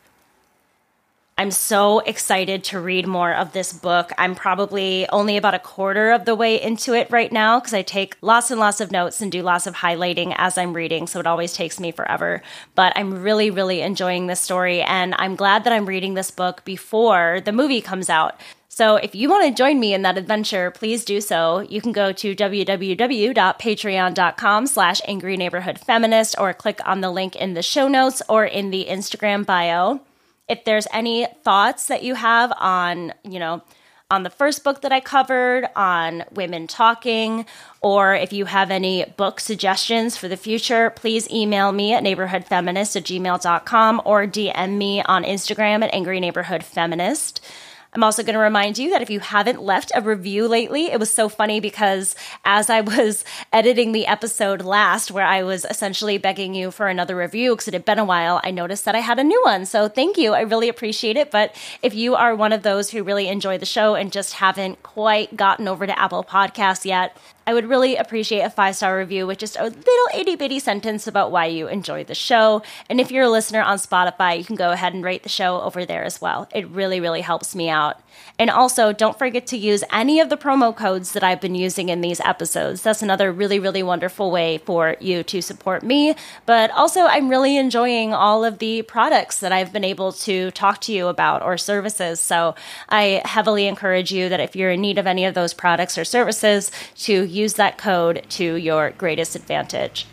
I'm 1.39 1.51
so 1.51 1.99
excited 1.99 2.65
to 2.65 2.81
read 2.81 3.07
more 3.07 3.35
of 3.35 3.53
this 3.53 3.71
book. 3.71 4.11
I'm 4.17 4.35
probably 4.35 5.07
only 5.11 5.37
about 5.37 5.53
a 5.53 5.59
quarter 5.59 6.13
of 6.13 6.25
the 6.25 6.35
way 6.35 6.59
into 6.59 6.95
it 6.95 7.11
right 7.11 7.31
now 7.31 7.61
because 7.61 7.75
I 7.75 7.83
take 7.83 8.17
lots 8.23 8.51
and 8.51 8.59
lots 8.59 8.81
of 8.81 8.91
notes 8.91 9.21
and 9.21 9.31
do 9.31 9.43
lots 9.43 9.67
of 9.67 9.75
highlighting 9.75 10.35
as 10.39 10.57
I'm 10.57 10.73
reading, 10.73 11.07
so 11.07 11.21
it 11.21 11.27
always 11.27 11.53
takes 11.53 11.79
me 11.79 11.93
forever. 11.93 12.41
But 12.75 12.95
I'm 12.97 13.23
really, 13.23 13.51
really 13.51 13.83
enjoying 13.83 14.29
this 14.29 14.41
story, 14.41 14.81
and 14.81 15.15
I'm 15.19 15.37
glad 15.37 15.65
that 15.65 15.75
I'm 15.75 15.85
reading 15.85 16.15
this 16.15 16.31
book 16.31 16.65
before 16.65 17.43
the 17.45 17.53
movie 17.53 17.83
comes 17.83 18.09
out. 18.09 18.41
So 18.71 18.97
if 18.97 19.15
you 19.15 19.29
want 19.29 19.47
to 19.47 19.53
join 19.55 19.79
me 19.79 19.93
in 19.93 20.01
that 20.03 20.17
adventure, 20.17 20.71
please 20.71 21.05
do 21.05 21.21
so. 21.21 21.61
You 21.61 21.83
can 21.83 21.93
go 21.93 22.13
to 22.13 22.35
www.patreon.com 22.35 24.67
slash 24.67 25.03
angry 25.07 25.37
neighborhood 25.37 25.79
feminist 25.79 26.35
or 26.39 26.55
click 26.55 26.81
on 26.87 27.03
the 27.03 27.11
link 27.11 27.37
in 27.37 27.53
the 27.53 27.63
show 27.63 27.89
notes 27.89 28.23
or 28.27 28.47
in 28.47 28.71
the 28.71 28.87
Instagram 28.89 29.45
bio 29.45 30.01
if 30.49 30.65
there's 30.65 30.87
any 30.93 31.27
thoughts 31.43 31.89
that 31.89 32.03
you 32.03 32.15
have 32.15 32.53
on, 32.59 33.13
you 33.25 33.39
know, 33.39 33.63
on 34.09 34.23
the 34.23 34.31
first 34.31 34.63
book 34.63 34.83
that 34.83 34.93
I 34.93 35.01
covered, 35.01 35.69
on 35.75 36.25
women 36.31 36.69
talking, 36.69 37.45
or 37.81 38.15
if 38.15 38.33
you 38.33 38.45
have 38.45 38.71
any 38.71 39.05
book 39.17 39.41
suggestions 39.41 40.17
for 40.17 40.29
the 40.29 40.37
future, 40.37 40.91
please 40.91 41.29
email 41.29 41.73
me 41.73 41.93
at 41.93 42.05
neighborhoodfeminist 42.05 42.97
at 42.97 43.03
gmail.com 43.03 44.03
or 44.05 44.27
DM 44.27 44.79
me 44.79 45.03
on 45.03 45.25
Instagram 45.25 45.83
at 45.83 45.93
angry 45.93 46.21
neighborhood 46.21 46.63
feminist. 46.63 47.45
I'm 47.93 48.05
also 48.05 48.23
going 48.23 48.35
to 48.35 48.41
remind 48.41 48.79
you 48.79 48.91
that 48.91 49.03
if 49.03 49.11
you 49.11 49.21
haven't 49.21 49.63
left 49.63 49.93
a 49.95 50.03
review 50.03 50.49
lately, 50.49 50.87
it 50.87 51.01
was 51.01 51.13
so 51.13 51.29
funny 51.29 51.61
because 51.61 52.15
as 52.45 52.69
I 52.69 52.81
was 52.81 53.25
editing 53.53 53.93
the 53.93 54.07
episode 54.07 54.63
last, 54.63 55.11
where 55.11 55.25
I 55.25 55.43
was 55.43 55.65
essentially 55.65 56.19
begging 56.19 56.55
you 56.55 56.71
for 56.71 56.89
another 56.89 57.17
review 57.17 57.53
because 57.53 57.69
it 57.69 57.75
had 57.75 57.85
been 57.85 57.99
a 57.99 58.05
while, 58.05 58.41
I 58.45 58.51
noticed 58.51 58.85
that 58.85 58.95
I 58.95 59.01
had 59.01 59.19
a 59.19 59.25
new 59.25 59.41
one. 59.45 59.67
So 59.67 59.89
thank 59.89 60.17
you. 60.19 60.35
I 60.35 60.43
really 60.43 60.69
appreciate 60.69 61.17
it. 61.17 61.31
But 61.31 61.55
if 61.83 61.95
you 61.95 62.15
are 62.15 62.35
one 62.35 62.53
of 62.53 62.63
those 62.63 62.91
who 62.91 63.03
really 63.03 63.29
enjoy 63.29 63.59
the 63.59 63.67
show 63.67 63.95
and 63.95 64.13
just 64.13 64.35
haven't 64.35 64.83
quite 64.83 65.37
gotten 65.37 65.69
over 65.69 65.87
to 65.87 65.99
Apple 65.99 66.25
Podcasts 66.25 66.85
yet, 66.85 67.17
I 67.47 67.55
would 67.55 67.67
really 67.67 67.95
appreciate 67.95 68.41
a 68.41 68.51
five 68.51 68.75
star 68.75 68.99
review 68.99 69.27
with 69.27 69.39
just 69.39 69.57
a 69.57 69.65
little 69.65 70.09
itty 70.19 70.35
bitty 70.35 70.59
sentence 70.59 71.07
about 71.07 71.31
why 71.31 71.47
you 71.47 71.69
enjoyed 71.69 72.09
the 72.09 72.15
show. 72.15 72.63
And 72.91 73.01
if 73.01 73.13
you're 73.13 73.25
a 73.25 73.31
listener 73.31 73.63
on 73.63 73.79
Spotify, 73.79 74.37
you 74.37 74.45
can 74.45 74.57
go 74.57 74.73
ahead 74.73 74.95
and 74.95 75.05
rate 75.05 75.23
the 75.23 75.29
show 75.29 75.61
over 75.61 75.87
there 75.87 76.03
as 76.03 76.21
well. 76.21 76.49
It 76.53 76.69
really, 76.69 76.99
really 76.99 77.21
helps 77.21 77.55
me 77.55 77.69
out. 77.69 78.01
And 78.39 78.51
also, 78.51 78.93
don't 78.93 79.19
forget 79.19 79.47
to 79.49 79.57
use 79.57 79.83
any 79.93 80.21
of 80.21 80.29
the 80.29 80.37
promo 80.37 80.77
codes 80.77 81.13
that 81.13 81.23
I've 81.23 81.41
been 81.41 81.55
using 81.55 81.89
in 81.89 82.01
these 82.01 82.21
episodes. 82.21 82.83
That's 82.83 83.03
another 83.03 83.33
really, 83.33 83.59
really 83.59 83.83
wonderful 83.83 84.31
way 84.31 84.59
for 84.59 84.97
you 85.01 85.23
to 85.25 85.41
support 85.41 85.83
me. 85.83 86.15
But 86.45 86.71
also, 86.73 87.03
I'm 87.03 87.29
really 87.29 87.57
enjoying 87.57 88.13
all 88.13 88.45
of 88.45 88.59
the 88.59 88.83
products 88.83 89.41
that 89.41 89.53
I've 89.53 89.73
been 89.73 89.85
able 89.85 90.13
to 90.13 90.51
talk 90.51 90.81
to 90.83 90.93
you 90.93 91.09
about 91.09 91.43
or 91.43 91.57
services. 91.57 92.21
So 92.21 92.55
I 92.89 93.23
heavily 93.25 93.67
encourage 93.67 94.13
you 94.13 94.29
that 94.29 94.41
if 94.41 94.57
you're 94.57 94.73
in 94.73 94.81
need 94.81 94.99
of 94.99 95.07
any 95.07 95.25
of 95.25 95.35
those 95.35 95.55
products 95.55 95.97
or 95.97 96.05
services, 96.05 96.71
to 96.97 97.23
use 97.37 97.55
that 97.55 97.79
code 97.79 98.25
to 98.31 98.55
your 98.55 98.91
greatest 98.91 99.37
advantage. 99.37 100.07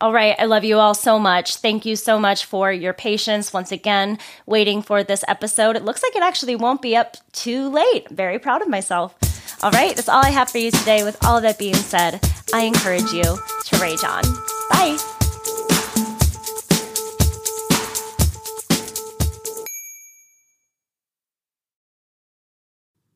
All 0.00 0.12
right. 0.12 0.36
I 0.38 0.44
love 0.44 0.62
you 0.62 0.78
all 0.78 0.94
so 0.94 1.18
much. 1.18 1.56
Thank 1.56 1.84
you 1.84 1.96
so 1.96 2.20
much 2.20 2.44
for 2.44 2.70
your 2.70 2.92
patience 2.92 3.52
once 3.52 3.72
again, 3.72 4.18
waiting 4.46 4.80
for 4.80 5.02
this 5.02 5.24
episode. 5.26 5.74
It 5.74 5.84
looks 5.84 6.04
like 6.04 6.14
it 6.14 6.22
actually 6.22 6.54
won't 6.54 6.80
be 6.80 6.94
up 6.94 7.16
too 7.32 7.68
late. 7.68 8.08
Very 8.08 8.38
proud 8.38 8.62
of 8.62 8.68
myself. 8.68 9.16
All 9.60 9.72
right. 9.72 9.96
That's 9.96 10.08
all 10.08 10.24
I 10.24 10.30
have 10.30 10.50
for 10.50 10.58
you 10.58 10.70
today. 10.70 11.02
With 11.02 11.22
all 11.24 11.40
that 11.40 11.58
being 11.58 11.74
said, 11.74 12.20
I 12.54 12.62
encourage 12.62 13.12
you 13.12 13.24
to 13.24 13.78
rage 13.78 14.04
on. 14.04 14.22
Bye. 14.70 15.17